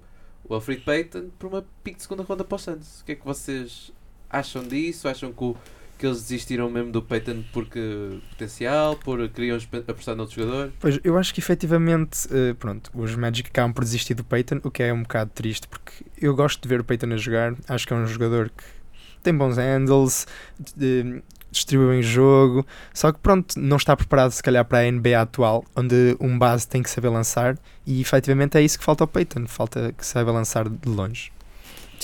[0.47, 3.01] o Alfred Payton por uma pick de segunda ronda para o Santos.
[3.01, 3.91] O que é que vocês
[4.29, 5.07] acham disso?
[5.09, 5.55] Acham que, o-
[6.01, 10.73] que eles desistiram mesmo do Payton porque potencial, por queriam apostar noutro jogador?
[10.79, 14.71] Pois, eu acho que efetivamente, eh, pronto, os Magic acabam por desistir do Peyton, o
[14.71, 17.85] que é um bocado triste, porque eu gosto de ver o Peyton a jogar, acho
[17.85, 18.63] que é um jogador que
[19.21, 20.25] tem bons handles,
[21.51, 25.63] distribui bem jogo, só que pronto, não está preparado se calhar para a NBA atual,
[25.75, 29.45] onde um base tem que saber lançar, e efetivamente é isso que falta ao Peyton,
[29.45, 31.31] falta que saiba lançar de longe.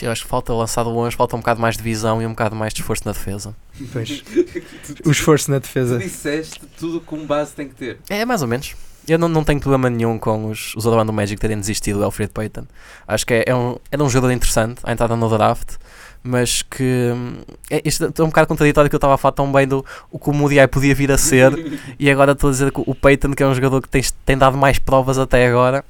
[0.06, 2.30] Eu acho que falta lançar de longe, falta um bocado mais de visão e um
[2.30, 3.56] bocado mais de esforço na defesa.
[3.94, 4.24] Pois,
[5.06, 5.98] o esforço na Tu defesa.
[6.00, 7.98] disseste tudo que um base tem que ter.
[8.10, 8.76] É, mais ou menos.
[9.08, 12.32] Eu não, não tenho problema nenhum com os, os Orlando Magic terem desistido do Alfred
[12.34, 12.66] Payton.
[13.08, 15.76] Acho que é, é um, era um jogador interessante à entrada no draft,
[16.22, 16.84] mas que.
[17.16, 17.38] hum,
[17.72, 20.20] É, isto é um bocado contraditório que eu estava a falar tão bem do o
[20.20, 21.54] que o Moody podia vir a ser,
[21.98, 24.38] e agora estou a dizer que o Payton, que é um jogador que tem, tem
[24.38, 25.86] dado mais provas até agora,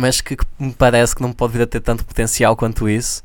[0.00, 3.22] mas que, que me parece que não pode vir a ter tanto potencial quanto isso.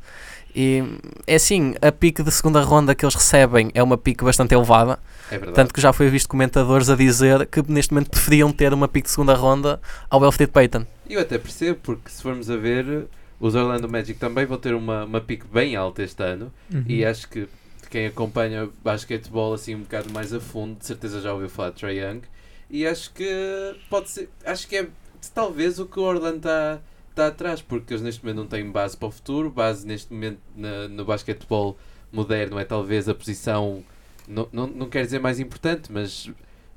[0.54, 0.82] E
[1.26, 4.98] é assim, a pique de segunda ronda que eles recebem é uma pique bastante elevada.
[5.30, 5.54] É verdade.
[5.54, 9.04] Tanto que já foi visto comentadores a dizer que neste momento preferiam ter uma pick
[9.04, 10.86] de segunda ronda ao Alfred Payton.
[11.08, 13.06] Eu até percebo, porque se formos a ver,
[13.40, 16.52] os Orlando Magic também vão ter uma, uma pick bem alta este ano.
[16.72, 16.84] Uhum.
[16.86, 17.48] E acho que
[17.90, 21.76] quem acompanha basquetebol assim um bocado mais a fundo, de certeza já ouviu falar de
[21.76, 22.22] Trae Young.
[22.70, 24.88] E acho que pode ser, acho que é
[25.34, 26.80] talvez o que o Orlando está
[27.14, 29.50] tá atrás, porque eles neste momento não têm base para o futuro.
[29.50, 31.76] Base neste momento na- no basquetebol
[32.12, 33.82] moderno é talvez a posição,
[34.28, 36.30] não, não, não quero dizer mais importante, mas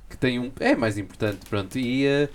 [0.09, 0.51] que tem um.
[0.59, 1.77] é mais importante, pronto.
[1.77, 2.29] E eh,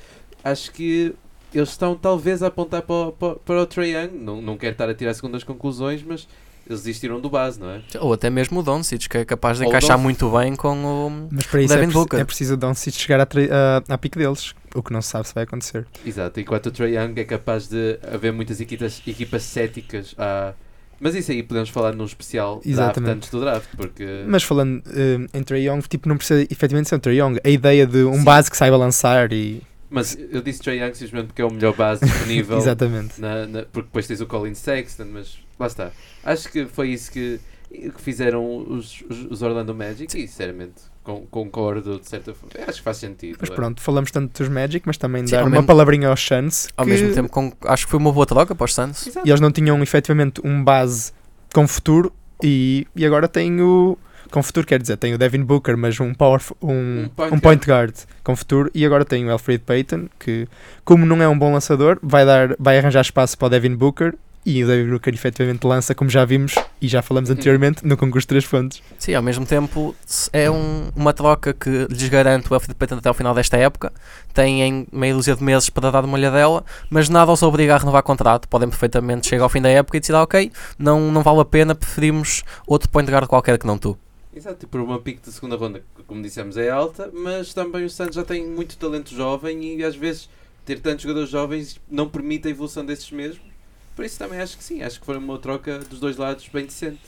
[0.44, 1.14] acho que
[1.52, 4.12] eles estão talvez a apontar para, o- para, para o Trae Young.
[4.18, 6.28] Não, não quero estar a tirar segundas conclusões, mas
[6.66, 7.80] eles desistiram do base, não é?
[8.00, 11.28] Ou até mesmo o Doncic, que é capaz de Ou encaixar muito bem com o...
[11.30, 13.42] Mas para isso é, preci- é preciso o Doncic chegar à, tra-
[13.88, 15.86] à, à pique deles, o que não se sabe se vai acontecer.
[16.06, 20.54] Exato, enquanto o Trae Young é capaz de haver muitas equipas, equipas céticas a.
[21.00, 23.12] Mas isso aí podemos falar num especial draft Exatamente.
[23.16, 24.24] antes do draft, porque.
[24.26, 27.36] Mas falando eh, em Trae Young, tipo, não precisa efetivamente ser um Trae Young.
[27.44, 28.24] A ideia de um Sim.
[28.24, 29.60] base que saiba lançar e.
[29.90, 32.56] Mas eu disse Trae Young simplesmente porque é o melhor base disponível.
[32.58, 33.20] Exatamente.
[33.20, 35.90] na- na- porque depois tens o Colin Sexton, mas lá está.
[36.24, 37.40] Acho que foi isso que,
[37.70, 42.52] que fizeram os, os, Orlando Magic e sinceramente con- concordo de certa forma.
[42.66, 43.36] Acho que faz sentido.
[43.40, 43.54] Mas é.
[43.54, 46.68] pronto, falamos tanto dos Magic, mas também Sim, dar uma mesmo- palavrinha aos Suns.
[46.76, 49.06] Ao que- mesmo tempo, com- acho que foi uma boa troca para os Suns.
[49.06, 49.26] Exato.
[49.26, 51.12] E eles não tinham efetivamente um base
[51.52, 53.96] com futuro e, e agora tem o.
[54.30, 57.08] Com futuro quer dizer, tem o Devin Booker, mas um, power, f- um, Um um
[57.10, 58.68] point point, guard com futuro.
[58.74, 60.48] E agora tem o Alfred Payton, que,
[60.84, 64.14] como não é um bom lançador, vai, dar, vai arranjar espaço para o Devin Booker.
[64.46, 67.36] E o Devin Booker efetivamente lança, como já vimos e já falamos Uhum.
[67.36, 68.82] anteriormente, no concurso de três fontes.
[68.98, 69.96] Sim, ao mesmo tempo
[70.34, 73.90] é um- uma troca que lhes garante o Payton até ao final desta época.
[74.34, 78.02] Têm meia dúzia de meses para dar uma olhadela, mas nada os obriga a renovar
[78.02, 78.46] contrato.
[78.46, 81.74] Podem perfeitamente chegar ao fim da época e decidir, ok, não, não vale a pena,
[81.74, 83.96] preferimos outro point guard qualquer que não tu.
[84.36, 87.84] Exato, e por uma pique de segunda ronda, que, como dissemos, é alta, mas também
[87.84, 90.28] o Santos já tem muito talento jovem e às vezes
[90.66, 93.53] ter tantos jogadores jovens não permite a evolução desses mesmos.
[93.94, 96.64] Por isso também acho que sim, acho que foi uma troca dos dois lados bem
[96.66, 97.00] decente.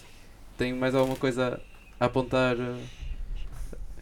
[0.57, 1.61] Tenho mais alguma coisa
[1.99, 2.57] a apontar?
[2.59, 2.77] eh?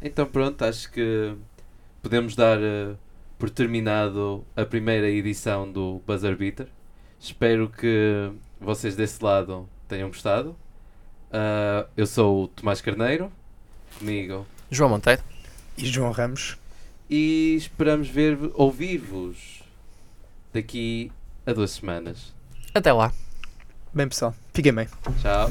[0.02, 1.34] Então pronto, acho que
[2.02, 2.94] podemos dar eh,
[3.38, 6.68] por terminado a primeira edição do Buzzer Beater.
[7.18, 8.30] Espero que
[8.60, 10.54] vocês desse lado tenham gostado.
[11.32, 13.32] Ah, eu sou o Tomás Carneiro,
[13.98, 15.22] comigo, João Monteiro.
[15.78, 16.56] E João Ramos.
[17.08, 19.62] e esperamos ver ouvir-vos
[20.52, 21.10] daqui
[21.46, 22.33] a duas semanas.
[22.74, 23.12] Até lá.
[23.94, 24.88] Bem, pessoal, fiquem bem.
[25.22, 25.50] Tchau.